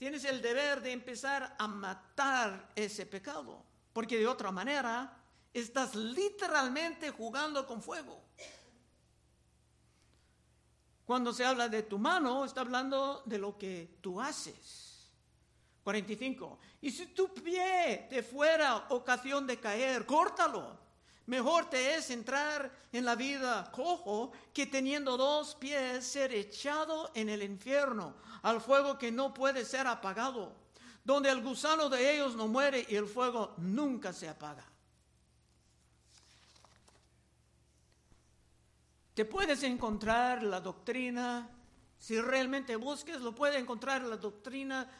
tienes 0.00 0.24
el 0.24 0.42
deber 0.42 0.80
de 0.80 0.90
empezar 0.90 1.54
a 1.60 1.68
matar 1.68 2.72
ese 2.74 3.04
pecado, 3.04 3.62
porque 3.92 4.18
de 4.18 4.26
otra 4.26 4.50
manera 4.50 5.20
Estás 5.52 5.96
literalmente 5.96 7.10
jugando 7.10 7.66
con 7.66 7.82
fuego. 7.82 8.22
Cuando 11.04 11.32
se 11.32 11.44
habla 11.44 11.68
de 11.68 11.82
tu 11.82 11.98
mano, 11.98 12.44
está 12.44 12.60
hablando 12.60 13.22
de 13.26 13.38
lo 13.38 13.58
que 13.58 13.98
tú 14.00 14.20
haces. 14.20 15.10
45. 15.82 16.58
Y 16.82 16.92
si 16.92 17.06
tu 17.06 17.34
pie 17.34 18.06
te 18.08 18.22
fuera 18.22 18.86
ocasión 18.90 19.44
de 19.46 19.58
caer, 19.58 20.06
córtalo. 20.06 20.78
Mejor 21.30 21.70
te 21.70 21.94
es 21.94 22.10
entrar 22.10 22.72
en 22.90 23.04
la 23.04 23.14
vida 23.14 23.70
cojo 23.70 24.32
que 24.52 24.66
teniendo 24.66 25.16
dos 25.16 25.54
pies 25.54 26.04
ser 26.04 26.34
echado 26.34 27.12
en 27.14 27.28
el 27.28 27.44
infierno, 27.44 28.16
al 28.42 28.60
fuego 28.60 28.98
que 28.98 29.12
no 29.12 29.32
puede 29.32 29.64
ser 29.64 29.86
apagado, 29.86 30.52
donde 31.04 31.30
el 31.30 31.40
gusano 31.40 31.88
de 31.88 32.14
ellos 32.16 32.34
no 32.34 32.48
muere 32.48 32.84
y 32.88 32.96
el 32.96 33.06
fuego 33.06 33.54
nunca 33.58 34.12
se 34.12 34.28
apaga. 34.28 34.64
Te 39.14 39.24
puedes 39.24 39.62
encontrar 39.62 40.42
la 40.42 40.60
doctrina, 40.60 41.48
si 41.96 42.20
realmente 42.20 42.74
busques, 42.74 43.20
lo 43.20 43.36
puedes 43.36 43.60
encontrar 43.60 44.02
la 44.02 44.16
doctrina 44.16 44.90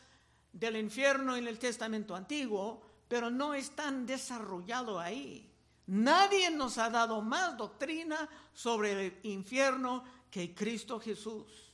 del 0.52 0.76
infierno 0.76 1.34
en 1.34 1.48
el 1.48 1.58
Testamento 1.58 2.14
Antiguo, 2.14 2.80
pero 3.08 3.30
no 3.30 3.52
es 3.52 3.74
tan 3.74 4.06
desarrollado 4.06 5.00
ahí. 5.00 5.49
Nadie 5.90 6.53
nos 6.53 6.79
ha 6.79 6.88
dado 6.88 7.20
más 7.20 7.57
doctrina 7.57 8.29
sobre 8.53 8.92
el 8.92 9.18
infierno 9.24 10.05
que 10.31 10.55
Cristo 10.55 11.00
Jesús. 11.00 11.72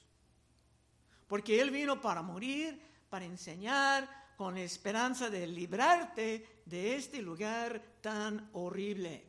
Porque 1.27 1.61
Él 1.61 1.71
vino 1.71 2.01
para 2.01 2.23
morir, 2.23 2.81
para 3.11 3.27
enseñar, 3.27 4.09
con 4.39 4.57
esperanza 4.57 5.29
de 5.29 5.47
librarte 5.47 6.63
de 6.65 6.97
este 6.97 7.21
lugar 7.21 7.99
tan 8.01 8.49
horrible. 8.55 9.23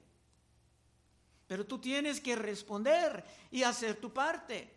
Pero 1.47 1.65
tú 1.65 1.80
tienes 1.80 2.21
que 2.21 2.38
responder 2.38 3.26
y 3.52 3.63
hacer 3.63 3.97
tu 3.97 4.13
parte. 4.13 4.73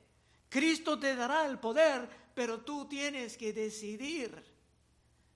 Cristo 0.49 0.99
te 0.99 1.15
dará 1.15 1.47
el 1.47 1.61
poder, 1.61 2.09
pero 2.35 2.63
tú 2.63 2.87
tienes 2.87 3.37
que 3.37 3.53
decidir 3.53 4.45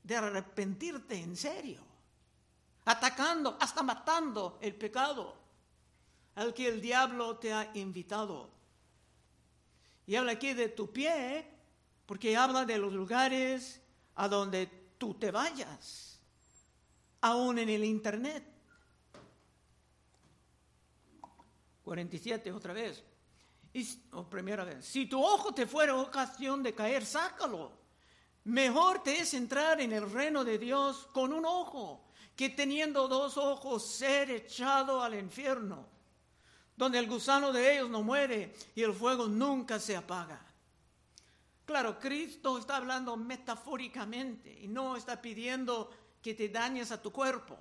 de 0.03 0.17
arrepentirte 0.17 1.15
en 1.15 1.37
serio, 1.37 1.94
atacando, 2.85 3.57
hasta 3.61 3.83
matando 3.83 4.59
el 4.61 4.75
pecado 4.75 5.45
al 6.35 6.53
que 6.53 6.69
el 6.69 6.81
diablo 6.81 7.37
te 7.39 7.53
ha 7.53 7.71
invitado. 7.75 8.51
Y 10.07 10.17
habla 10.17 10.33
aquí 10.33 10.53
de 10.53 10.69
tu 10.69 10.93
pie, 10.93 11.49
porque 12.07 12.37
habla 12.37 12.65
de 12.65 12.79
los 12.79 12.93
lugares 12.93 13.81
a 14.17 14.29
donde 14.29 14.67
tú 14.99 15.15
te 15.15 15.31
vayas, 15.31 16.21
aún 17.21 17.59
en 17.59 17.69
el 17.69 17.85
Internet. 17.85 18.45
47 21.85 22.53
otra 22.53 22.73
vez. 22.73 23.03
Y, 23.73 23.87
o 24.13 24.25
primera 24.25 24.65
vez. 24.65 24.85
Si 24.85 25.07
tu 25.07 25.23
ojo 25.23 25.53
te 25.53 25.67
fuera 25.67 25.97
ocasión 25.97 26.63
de 26.63 26.75
caer, 26.75 27.05
sácalo. 27.05 27.73
Mejor 28.45 29.03
te 29.03 29.21
es 29.21 29.35
entrar 29.35 29.81
en 29.81 29.93
el 29.93 30.11
reino 30.11 30.45
de 30.45 30.59
Dios 30.59 31.09
con 31.13 31.33
un 31.33 31.45
ojo 31.45 32.04
que 32.37 32.51
teniendo 32.51 33.09
dos 33.09 33.37
ojos 33.37 33.87
ser 33.87 34.31
echado 34.31 35.03
al 35.03 35.15
infierno, 35.15 35.87
donde 36.77 36.99
el 36.99 37.09
gusano 37.09 37.53
de 37.53 37.75
ellos 37.75 37.91
no 37.91 38.03
muere 38.03 38.55
y 38.75 38.83
el 38.83 38.93
fuego 38.93 39.29
nunca 39.29 39.79
se 39.79 39.97
apaga. 39.97 40.41
Claro, 41.65 41.99
Cristo 41.99 42.59
está 42.59 42.77
hablando 42.77 43.17
metafóricamente 43.17 44.53
y 44.61 44.69
no 44.69 44.97
está 44.97 45.21
pidiendo 45.23 45.91
que 46.21 46.35
te 46.35 46.49
dañes 46.49 46.91
a 46.91 47.01
tu 47.01 47.11
cuerpo. 47.11 47.57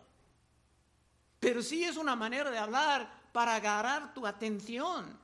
Pero 1.39 1.61
sí 1.61 1.83
es 1.83 1.97
una 1.97 2.15
manera 2.15 2.49
de 2.49 2.57
hablar 2.57 3.21
para 3.31 3.55
agarrar 3.55 4.13
tu 4.13 4.25
atención. 4.25 5.19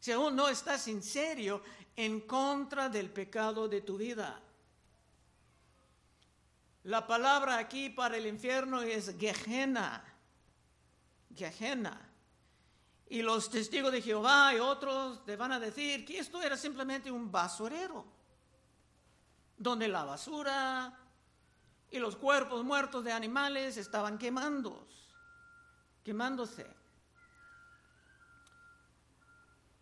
Si 0.00 0.12
aún 0.12 0.36
no 0.36 0.48
estás 0.48 0.88
en 0.88 1.02
serio 1.02 1.62
en 1.96 2.20
contra 2.20 2.88
del 2.88 3.10
pecado 3.10 3.68
de 3.68 3.80
tu 3.80 3.96
vida. 3.96 4.40
La 6.84 7.06
palabra 7.06 7.58
aquí 7.58 7.90
para 7.90 8.16
el 8.16 8.26
infierno 8.26 8.82
es 8.82 9.16
Gehenna. 9.18 10.04
Gehenna. 11.34 12.00
Y 13.10 13.22
los 13.22 13.50
testigos 13.50 13.90
de 13.90 14.02
Jehová 14.02 14.54
y 14.54 14.58
otros 14.58 15.24
te 15.24 15.36
van 15.36 15.52
a 15.52 15.60
decir 15.60 16.04
que 16.04 16.18
esto 16.18 16.42
era 16.42 16.56
simplemente 16.56 17.10
un 17.10 17.32
basurero, 17.32 18.04
donde 19.56 19.88
la 19.88 20.04
basura 20.04 20.98
y 21.90 21.98
los 21.98 22.16
cuerpos 22.16 22.64
muertos 22.64 23.02
de 23.02 23.12
animales 23.12 23.78
estaban 23.78 24.18
quemando, 24.18 24.86
quemándose. 26.04 26.66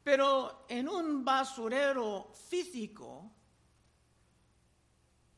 Pero 0.04 0.66
en 0.68 0.88
un 0.88 1.24
basurero 1.24 2.32
físico, 2.48 3.32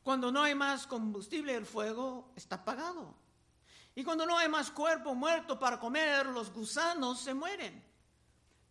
cuando 0.09 0.31
no 0.31 0.41
hay 0.41 0.55
más 0.55 0.87
combustible, 0.87 1.53
el 1.53 1.67
fuego 1.67 2.31
está 2.35 2.55
apagado. 2.55 3.13
Y 3.93 4.03
cuando 4.03 4.25
no 4.25 4.39
hay 4.39 4.49
más 4.49 4.71
cuerpo 4.71 5.13
muerto 5.13 5.59
para 5.59 5.79
comer, 5.79 6.25
los 6.25 6.51
gusanos 6.51 7.19
se 7.19 7.35
mueren. 7.35 7.85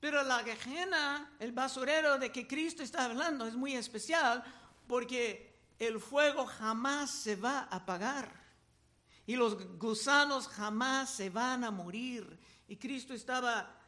Pero 0.01 0.25
la 0.25 0.41
gejena, 0.41 1.37
el 1.39 1.53
basurero 1.53 2.19
de 2.19 2.33
que 2.33 2.49
Cristo 2.49 2.83
está 2.83 3.05
hablando, 3.05 3.47
es 3.47 3.55
muy 3.55 3.77
especial 3.77 4.43
porque 4.89 5.63
el 5.79 6.01
fuego 6.01 6.45
jamás 6.45 7.13
se 7.13 7.37
va 7.37 7.69
a 7.71 7.77
apagar. 7.77 8.29
Y 9.25 9.37
los 9.37 9.79
gusanos 9.79 10.49
jamás 10.49 11.09
se 11.09 11.31
van 11.31 11.63
a 11.63 11.71
morir. 11.71 12.37
Y 12.67 12.79
Cristo 12.79 13.15
estaba 13.15 13.79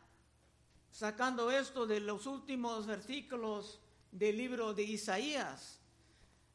sacando 0.92 1.50
esto 1.50 1.84
de 1.84 1.98
los 1.98 2.26
últimos 2.26 2.86
versículos 2.86 3.80
del 4.12 4.36
libro 4.36 4.72
de 4.72 4.84
Isaías, 4.84 5.79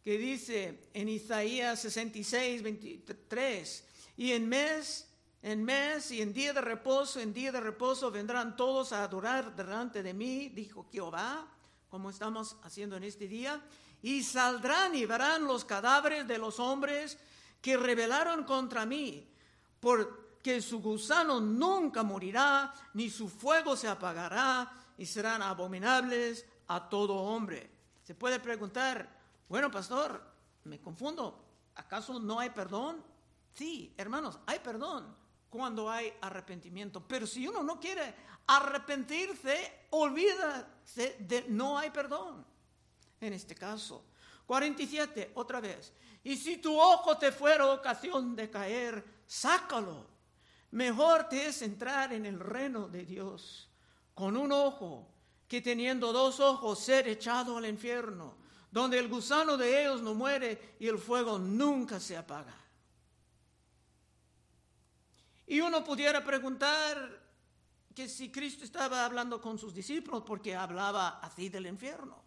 que 0.06 0.20
dice 0.20 0.88
en 0.94 1.10
Isaías 1.10 1.80
66, 1.82 2.62
23, 2.62 3.88
y 4.18 4.34
en 4.34 4.48
mes, 4.48 5.10
en 5.42 5.64
mes 5.64 6.12
y 6.12 6.22
en 6.22 6.32
día 6.32 6.54
de 6.54 6.62
reposo, 6.62 7.20
en 7.20 7.34
día 7.34 7.52
de 7.52 7.60
reposo 7.60 8.12
vendrán 8.12 8.56
todos 8.56 8.94
a 8.94 9.04
adorar 9.04 9.56
delante 9.56 10.04
de 10.04 10.14
mí, 10.14 10.50
dijo 10.50 10.86
Jehová, 10.92 11.48
como 11.90 12.12
estamos 12.12 12.56
haciendo 12.62 12.98
en 12.98 13.04
este 13.04 13.28
día, 13.28 13.60
y 14.04 14.22
saldrán 14.22 14.94
y 14.94 15.08
verán 15.08 15.46
los 15.46 15.66
cadáveres 15.66 16.28
de 16.28 16.38
los 16.38 16.60
hombres 16.60 17.18
que 17.60 17.76
rebelaron 17.76 18.44
contra 18.44 18.86
mí, 18.86 19.28
por 19.80 20.38
que 20.44 20.62
su 20.62 20.84
gusano 20.84 21.42
nunca 21.42 22.04
morirá, 22.04 22.72
ni 22.94 23.10
su 23.10 23.28
fuego 23.28 23.76
se 23.76 23.88
apagará, 23.88 24.72
y 25.00 25.08
serán 25.08 25.42
abominables 25.42 26.46
a 26.68 26.88
todo 26.90 27.16
hombre. 27.16 27.72
Se 28.04 28.14
puede 28.14 28.40
preguntar, 28.40 29.15
bueno, 29.48 29.72
pastor, 29.72 30.22
me 30.64 30.80
confundo, 30.80 31.44
¿acaso 31.76 32.20
no 32.20 32.40
hay 32.40 32.50
perdón? 32.50 33.04
Sí, 33.54 33.94
hermanos, 33.98 34.40
hay 34.46 34.60
perdón 34.60 35.16
cuando 35.50 35.90
hay 35.90 36.14
arrepentimiento, 36.22 37.02
pero 37.08 37.26
si 37.26 37.48
uno 37.48 37.64
no 37.64 37.80
quiere 37.80 38.14
arrepentirse, 38.48 39.88
olvídase 39.92 41.18
de 41.20 41.46
no 41.50 41.78
hay 41.78 41.90
perdón. 41.92 42.46
En 43.22 43.34
este 43.34 43.56
caso, 43.56 44.06
47, 44.46 45.32
otra 45.36 45.60
vez. 45.60 45.94
Y 46.24 46.36
si 46.36 46.58
tu 46.58 46.78
ojo 46.78 47.18
te 47.18 47.32
fuera 47.32 47.72
ocasión 47.72 48.36
de 48.36 48.50
caer, 48.50 49.24
sácalo 49.26 50.16
Mejor 50.76 51.30
te 51.30 51.48
es 51.48 51.62
entrar 51.62 52.12
en 52.12 52.26
el 52.26 52.38
reino 52.38 52.90
de 52.90 53.06
Dios 53.06 53.70
con 54.14 54.36
un 54.36 54.52
ojo 54.52 55.08
que 55.48 55.62
teniendo 55.62 56.12
dos 56.12 56.42
ojos 56.42 56.80
ser 56.80 57.08
echado 57.08 57.56
al 57.56 57.66
infierno, 57.66 58.36
donde 58.76 59.00
el 59.00 59.08
gusano 59.08 59.56
de 59.56 59.84
ellos 59.84 60.02
no 60.02 60.14
muere 60.14 60.76
y 60.82 60.90
el 60.90 61.00
fuego 61.00 61.40
nunca 61.40 61.98
se 61.98 62.18
apaga. 62.18 62.54
Y 65.48 65.62
uno 65.62 65.82
pudiera 65.82 66.22
preguntar 66.26 67.24
que 67.96 68.10
si 68.10 68.34
Cristo 68.34 68.66
estaba 68.66 69.06
hablando 69.06 69.40
con 69.40 69.58
sus 69.58 69.74
discípulos 69.74 70.24
porque 70.28 70.58
hablaba 70.58 71.22
así 71.22 71.48
del 71.48 71.68
infierno. 71.68 72.22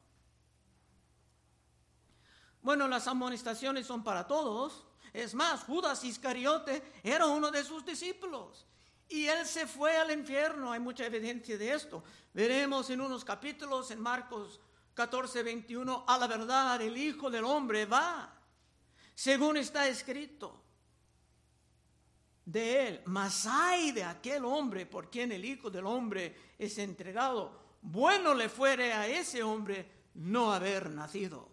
Bueno, 2.63 2.89
las 2.89 3.07
amonestaciones 3.09 3.87
son 3.87 4.03
para 4.03 4.27
todos. 4.27 4.87
Es 5.13 5.35
más, 5.35 5.65
Judas 5.65 6.03
Iscariote 6.03 6.83
era 7.03 7.27
uno 7.27 7.51
de 7.51 7.63
sus 7.63 7.85
discípulos. 7.85 8.65
Y 9.07 9.27
él 9.27 9.45
se 9.45 9.67
fue 9.67 9.99
al 9.99 10.11
infierno. 10.13 10.73
Hay 10.73 10.81
mucha 10.81 11.05
evidencia 11.05 11.59
de 11.59 11.75
esto. 11.75 12.03
Veremos 12.33 12.89
en 12.89 13.03
unos 13.03 13.23
capítulos 13.23 13.91
en 13.91 14.01
Marcos 14.01 14.61
14, 14.99 15.45
21. 15.45 16.05
A 16.09 16.19
la 16.19 16.27
verdad, 16.27 16.83
el 16.83 16.97
Hijo 16.97 17.31
del 17.31 17.45
Hombre 17.45 17.87
va, 17.87 18.35
según 19.15 19.57
está 19.57 19.87
escrito 19.87 20.61
de 22.45 22.89
él. 22.89 23.03
Mas 23.05 23.47
hay 23.47 23.93
de 23.93 24.03
aquel 24.03 24.45
hombre 24.45 24.87
por 24.87 25.09
quien 25.09 25.31
el 25.31 25.45
Hijo 25.45 25.71
del 25.71 25.87
Hombre 25.87 26.55
es 26.59 26.79
entregado. 26.79 27.77
Bueno 27.81 28.35
le 28.35 28.49
fuere 28.49 28.93
a 28.93 29.07
ese 29.07 29.41
hombre 29.41 29.89
no 30.15 30.53
haber 30.53 30.91
nacido. 30.91 31.49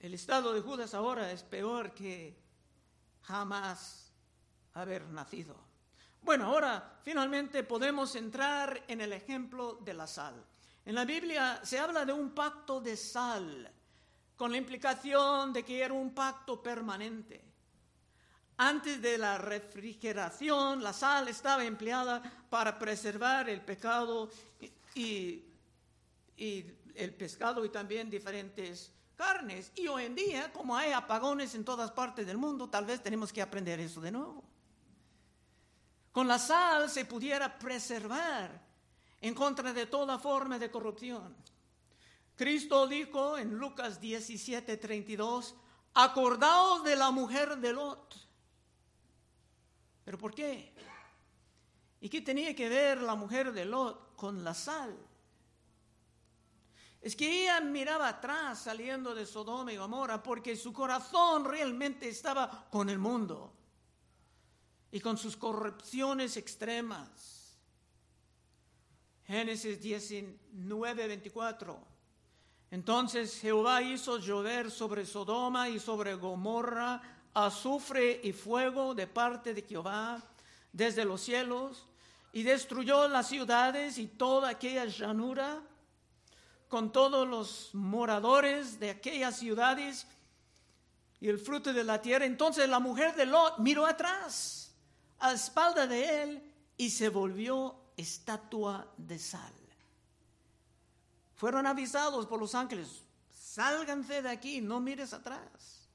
El 0.00 0.12
estado 0.12 0.52
de 0.52 0.60
Judas 0.60 0.92
ahora 0.92 1.32
es 1.32 1.42
peor 1.44 1.94
que 1.94 2.38
jamás 3.22 4.12
haber 4.74 5.06
nacido. 5.06 5.71
Bueno, 6.22 6.46
ahora 6.46 6.98
finalmente 7.02 7.64
podemos 7.64 8.14
entrar 8.14 8.84
en 8.86 9.00
el 9.00 9.12
ejemplo 9.12 9.78
de 9.82 9.92
la 9.92 10.06
sal. 10.06 10.44
En 10.84 10.94
la 10.94 11.04
Biblia 11.04 11.60
se 11.64 11.78
habla 11.78 12.04
de 12.04 12.12
un 12.12 12.30
pacto 12.30 12.80
de 12.80 12.96
sal, 12.96 13.70
con 14.36 14.52
la 14.52 14.58
implicación 14.58 15.52
de 15.52 15.64
que 15.64 15.82
era 15.82 15.92
un 15.92 16.14
pacto 16.14 16.62
permanente. 16.62 17.44
Antes 18.56 19.02
de 19.02 19.18
la 19.18 19.38
refrigeración, 19.38 20.82
la 20.82 20.92
sal 20.92 21.26
estaba 21.26 21.64
empleada 21.64 22.22
para 22.48 22.78
preservar 22.78 23.48
el 23.48 23.60
pecado 23.60 24.30
y, 24.94 25.44
el 26.36 27.14
pescado 27.14 27.64
y 27.64 27.70
también 27.70 28.08
diferentes 28.08 28.92
carnes. 29.16 29.72
Y 29.74 29.88
hoy 29.88 30.04
en 30.04 30.14
día, 30.14 30.52
como 30.52 30.76
hay 30.76 30.92
apagones 30.92 31.54
en 31.56 31.64
todas 31.64 31.90
partes 31.90 32.26
del 32.26 32.38
mundo, 32.38 32.68
tal 32.68 32.84
vez 32.84 33.02
tenemos 33.02 33.32
que 33.32 33.42
aprender 33.42 33.80
eso 33.80 34.00
de 34.00 34.12
nuevo. 34.12 34.51
Con 36.12 36.28
la 36.28 36.38
sal 36.38 36.90
se 36.90 37.06
pudiera 37.06 37.58
preservar 37.58 38.60
en 39.20 39.34
contra 39.34 39.72
de 39.72 39.86
toda 39.86 40.18
forma 40.18 40.58
de 40.58 40.70
corrupción. 40.70 41.34
Cristo 42.36 42.86
dijo 42.86 43.38
en 43.38 43.58
Lucas 43.58 43.98
17, 43.98 44.76
32, 44.76 45.54
acordaos 45.94 46.84
de 46.84 46.96
la 46.96 47.10
mujer 47.10 47.56
de 47.56 47.72
Lot. 47.72 48.28
¿Pero 50.04 50.18
por 50.18 50.34
qué? 50.34 50.74
¿Y 52.00 52.08
qué 52.10 52.20
tenía 52.20 52.54
que 52.54 52.68
ver 52.68 53.00
la 53.00 53.14
mujer 53.14 53.52
de 53.52 53.64
Lot 53.64 54.14
con 54.14 54.44
la 54.44 54.52
sal? 54.52 54.94
Es 57.00 57.16
que 57.16 57.44
ella 57.44 57.60
miraba 57.60 58.08
atrás 58.08 58.58
saliendo 58.60 59.14
de 59.14 59.24
Sodoma 59.24 59.72
y 59.72 59.76
Gomorra 59.76 60.22
porque 60.22 60.56
su 60.56 60.72
corazón 60.74 61.44
realmente 61.46 62.08
estaba 62.08 62.66
con 62.70 62.90
el 62.90 62.98
mundo 62.98 63.61
y 64.92 65.00
con 65.00 65.18
sus 65.18 65.36
corrupciones 65.36 66.36
extremas. 66.36 67.56
Génesis 69.26 69.80
19, 69.80 71.08
24. 71.08 71.78
Entonces 72.70 73.40
Jehová 73.40 73.82
hizo 73.82 74.18
llover 74.18 74.70
sobre 74.70 75.04
Sodoma 75.04 75.68
y 75.68 75.80
sobre 75.80 76.14
Gomorra 76.14 77.02
azufre 77.34 78.20
y 78.22 78.32
fuego 78.32 78.94
de 78.94 79.06
parte 79.06 79.54
de 79.54 79.62
Jehová 79.62 80.22
desde 80.72 81.04
los 81.04 81.20
cielos 81.20 81.86
y 82.32 82.42
destruyó 82.42 83.08
las 83.08 83.28
ciudades 83.28 83.98
y 83.98 84.06
toda 84.06 84.50
aquella 84.50 84.84
llanura 84.84 85.60
con 86.68 86.92
todos 86.92 87.28
los 87.28 87.70
moradores 87.74 88.80
de 88.80 88.90
aquellas 88.90 89.38
ciudades 89.38 90.06
y 91.20 91.28
el 91.28 91.38
fruto 91.38 91.72
de 91.72 91.84
la 91.84 92.00
tierra. 92.00 92.24
Entonces 92.24 92.68
la 92.68 92.80
mujer 92.80 93.14
de 93.14 93.26
Lot 93.26 93.58
miró 93.58 93.86
atrás, 93.86 94.61
a 95.22 95.32
espalda 95.32 95.86
de 95.86 96.22
él, 96.22 96.52
y 96.76 96.90
se 96.90 97.08
volvió 97.08 97.76
estatua 97.96 98.92
de 98.96 99.18
sal. 99.18 99.52
Fueron 101.34 101.66
avisados 101.66 102.26
por 102.26 102.40
los 102.40 102.54
ángeles, 102.54 103.02
sálganse 103.30 104.22
de 104.22 104.28
aquí, 104.28 104.60
no 104.60 104.80
mires 104.80 105.12
atrás. 105.12 105.88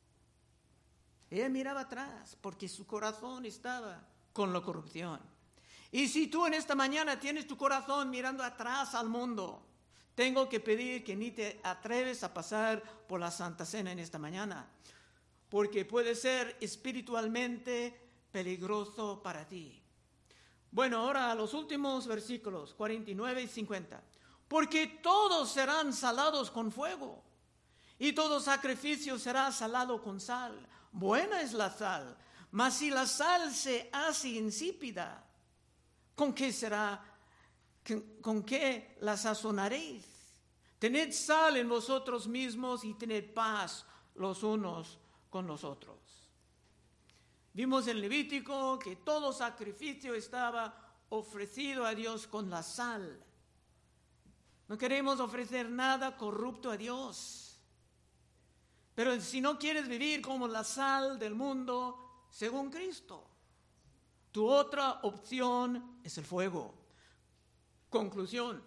Ella 1.29 1.49
miraba 1.49 1.81
atrás 1.81 2.37
porque 2.39 2.69
su 2.69 2.85
corazón 2.85 3.45
estaba 3.45 4.01
con 4.31 4.53
la 4.53 4.61
corrupción. 4.61 5.19
Y 5.91 6.07
si 6.07 6.27
tú 6.27 6.45
en 6.45 6.53
esta 6.53 6.75
mañana 6.75 7.19
tienes 7.19 7.47
tu 7.47 7.57
corazón 7.57 8.09
mirando 8.09 8.43
atrás 8.43 8.95
al 8.95 9.09
mundo, 9.09 9.65
tengo 10.15 10.47
que 10.47 10.59
pedir 10.59 11.03
que 11.03 11.15
ni 11.15 11.31
te 11.31 11.59
atreves 11.63 12.23
a 12.23 12.33
pasar 12.33 12.81
por 13.07 13.19
la 13.19 13.31
Santa 13.31 13.65
Cena 13.65 13.91
en 13.91 13.99
esta 13.99 14.19
mañana, 14.19 14.67
porque 15.49 15.85
puede 15.85 16.15
ser 16.15 16.57
espiritualmente 16.59 18.06
peligroso 18.37 19.19
para 19.23 19.47
ti. 19.47 19.81
Bueno, 20.69 20.97
ahora 20.97 21.31
a 21.31 21.33
los 21.33 21.55
últimos 21.55 22.05
versículos 22.05 22.75
49 22.75 23.41
y 23.41 23.47
50. 23.47 24.03
Porque 24.47 24.99
todos 25.01 25.49
serán 25.49 25.91
salados 25.91 26.51
con 26.51 26.71
fuego, 26.71 27.23
y 27.97 28.13
todo 28.13 28.39
sacrificio 28.39 29.17
será 29.17 29.51
salado 29.51 30.03
con 30.03 30.19
sal. 30.19 30.53
Buena 30.91 31.41
es 31.41 31.53
la 31.53 31.71
sal, 31.71 32.15
mas 32.51 32.75
si 32.75 32.91
la 32.91 33.07
sal 33.07 33.51
se 33.55 33.89
hace 33.91 34.29
insípida, 34.29 35.25
¿con 36.13 36.31
qué 36.31 36.53
será 36.53 37.03
¿Con 38.21 38.43
qué 38.43 38.97
la 38.99 39.15
sazonaréis? 39.15 40.05
Tened 40.77 41.13
sal 41.13 41.55
en 41.55 41.69
vosotros 41.69 42.27
mismos 42.27 42.83
y 42.83 42.93
tened 42.93 43.33
paz 43.33 43.85
los 44.15 44.43
unos 44.43 44.99
con 45.29 45.47
los 45.47 45.63
otros. 45.63 45.96
Vimos 47.57 47.87
en 47.87 47.99
Levítico 47.99 48.77
que 48.77 48.97
todo 48.97 49.33
sacrificio 49.33 50.13
estaba 50.13 50.77
ofrecido 51.09 51.87
a 51.87 51.95
Dios 51.95 52.27
con 52.27 52.51
la 52.51 52.61
sal. 52.61 53.19
No 54.67 54.77
queremos 54.77 55.19
ofrecer 55.19 55.67
nada 55.67 56.15
corrupto 56.15 56.69
a 56.69 56.77
Dios. 56.77 57.59
Pero 58.93 59.19
si 59.19 59.41
no 59.41 59.57
quieres 59.57 59.87
vivir 59.87 60.21
como 60.21 60.47
la 60.47 60.63
sal 60.63 61.17
del 61.17 61.33
mundo, 61.33 62.27
según 62.29 62.69
Cristo, 62.69 63.27
tu 64.31 64.47
otra 64.47 64.99
opción 65.01 65.99
es 66.03 66.15
el 66.19 66.25
fuego. 66.25 66.75
Conclusión. 67.89 68.63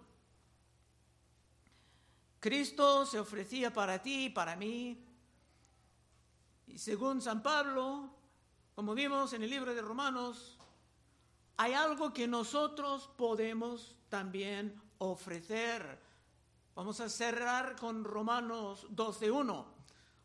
Cristo 2.41 3.05
se 3.05 3.21
ofrecía 3.21 3.71
para 3.71 4.01
ti 4.01 4.25
y 4.25 4.29
para 4.31 4.57
mí. 4.57 5.01
Y 6.67 6.77
según 6.77 7.21
San 7.21 7.41
Pablo, 7.41 8.17
como 8.75 8.95
vimos 8.95 9.33
en 9.33 9.43
el 9.43 9.49
libro 9.49 9.73
de 9.73 9.81
Romanos, 9.81 10.57
hay 11.57 11.73
algo 11.73 12.13
que 12.13 12.27
nosotros 12.27 13.09
podemos 13.17 13.97
también 14.09 14.81
ofrecer. 14.97 15.99
Vamos 16.75 16.99
a 17.01 17.09
cerrar 17.09 17.75
con 17.75 18.03
Romanos 18.03 18.87
12.1. 18.89 19.65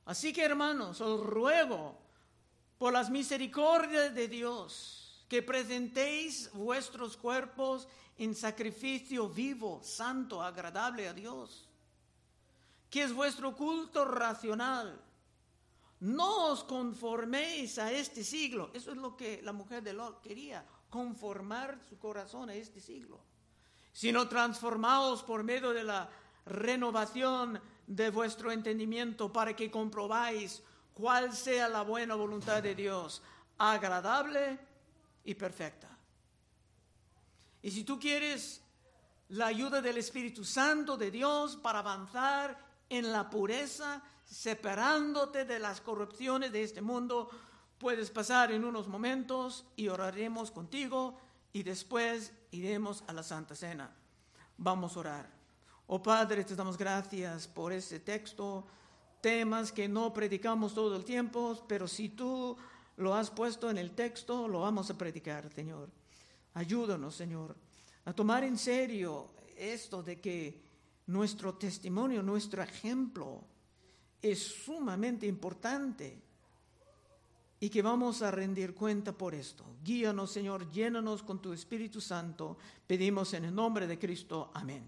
Así 0.07 0.33
que 0.33 0.45
hermanos, 0.45 1.01
os 1.01 1.21
ruego 1.21 1.99
por 2.79 2.93
las 2.93 3.11
misericordias 3.11 4.15
de 4.15 4.29
Dios 4.29 5.25
que 5.29 5.43
presentéis 5.43 6.51
vuestros 6.53 7.17
cuerpos 7.17 7.89
en 8.17 8.35
sacrificio 8.35 9.29
vivo, 9.29 9.81
santo, 9.83 10.41
agradable 10.41 11.09
a 11.09 11.13
Dios, 11.13 11.69
que 12.89 13.03
es 13.03 13.13
vuestro 13.13 13.55
culto 13.57 14.05
racional. 14.05 15.03
No 16.01 16.53
os 16.53 16.65
conforméis 16.65 17.79
a 17.79 17.91
este 17.91 18.23
siglo. 18.23 18.71
Eso 18.75 18.91
es 18.91 18.97
lo 18.97 19.17
que 19.17 19.41
la 19.43 19.53
mujer 19.53 19.83
de 19.83 19.93
Lot 19.93 20.21
quería, 20.21 20.65
conformar 20.91 21.81
su 21.89 21.99
corazón 21.99 22.51
a 22.51 22.55
este 22.55 22.81
siglo. 22.81 23.21
Sino 23.93 24.29
transformaos 24.29 25.23
por 25.23 25.43
medio 25.43 25.71
de 25.71 25.85
la 25.85 26.09
renovación 26.45 27.61
de 27.87 28.11
vuestro 28.11 28.53
entendimiento 28.53 29.33
para 29.33 29.57
que 29.57 29.71
comprobáis 29.71 30.63
cuál 30.93 31.35
sea 31.35 31.69
la 31.69 31.83
buena 31.83 32.15
voluntad 32.15 32.63
de 32.63 32.75
Dios, 32.75 33.23
agradable 33.59 34.59
y 35.25 35.35
perfecta. 35.35 35.89
Y 37.63 37.71
si 37.71 37.85
tú 37.85 37.99
quieres 37.99 38.63
la 39.31 39.47
ayuda 39.47 39.81
del 39.81 39.97
Espíritu 39.97 40.45
Santo 40.45 40.97
de 40.97 41.11
Dios 41.11 41.57
para 41.57 41.81
avanzar 41.81 42.57
en 42.89 43.11
la 43.11 43.29
pureza, 43.29 44.03
separándote 44.27 45.45
de 45.45 45.59
las 45.59 45.81
corrupciones 45.81 46.53
de 46.53 46.63
este 46.63 46.83
mundo, 46.83 47.31
puedes 47.79 48.11
pasar 48.11 48.53
en 48.53 48.65
unos 48.65 48.89
momentos 48.89 49.65
y 49.77 49.89
oraremos 49.89 50.51
contigo 50.51 51.19
y 51.53 51.63
después 51.63 52.33
iremos 52.51 53.05
a 53.07 53.13
la 53.13 53.23
Santa 53.23 53.55
Cena. 53.55 53.91
Vamos 54.59 54.97
a 54.97 55.01
orar. 55.01 55.31
Oh 55.87 56.03
Padre, 56.03 56.45
te 56.45 56.57
damos 56.57 56.77
gracias 56.77 57.47
por 57.47 57.73
este 57.73 58.01
texto, 58.01 58.67
temas 59.21 59.71
que 59.71 59.89
no 59.89 60.13
predicamos 60.13 60.75
todo 60.75 60.97
el 60.97 61.05
tiempo, 61.05 61.65
pero 61.69 61.87
si 61.87 62.09
tú 62.09 62.57
lo 62.97 63.15
has 63.15 63.31
puesto 63.31 63.71
en 63.71 63.79
el 63.79 63.93
texto, 63.93 64.49
lo 64.49 64.61
vamos 64.61 64.91
a 64.91 64.99
predicar, 64.99 65.49
Señor. 65.53 65.89
Ayúdanos, 66.55 67.15
Señor, 67.15 67.55
a 68.05 68.13
tomar 68.13 68.43
en 68.43 68.59
serio 68.59 69.31
esto 69.57 70.03
de 70.03 70.21
que 70.21 70.63
nuestro 71.07 71.55
testimonio, 71.55 72.23
nuestro 72.23 72.63
ejemplo 72.63 73.45
es 74.31 74.43
sumamente 74.65 75.27
importante 75.27 76.23
y 77.59 77.71
que 77.71 77.83
vamos 77.83 78.23
a 78.23 78.31
rendir 78.31 78.75
cuenta 78.75 79.13
por 79.13 79.35
esto. 79.35 79.65
Guíanos, 79.83 80.31
Señor, 80.31 80.71
llénanos 80.71 81.23
con 81.23 81.41
tu 81.41 81.53
Espíritu 81.53 82.01
Santo. 82.01 82.59
Pedimos 82.87 83.33
en 83.35 83.47
el 83.47 83.55
nombre 83.55 83.87
de 83.87 83.99
Cristo. 83.99 84.51
Amén. 84.55 84.87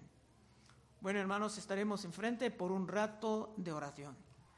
Bueno, 1.01 1.19
hermanos, 1.19 1.57
estaremos 1.57 2.05
enfrente 2.05 2.51
por 2.51 2.71
un 2.71 2.87
rato 2.87 3.53
de 3.57 3.71
oración. 3.71 4.28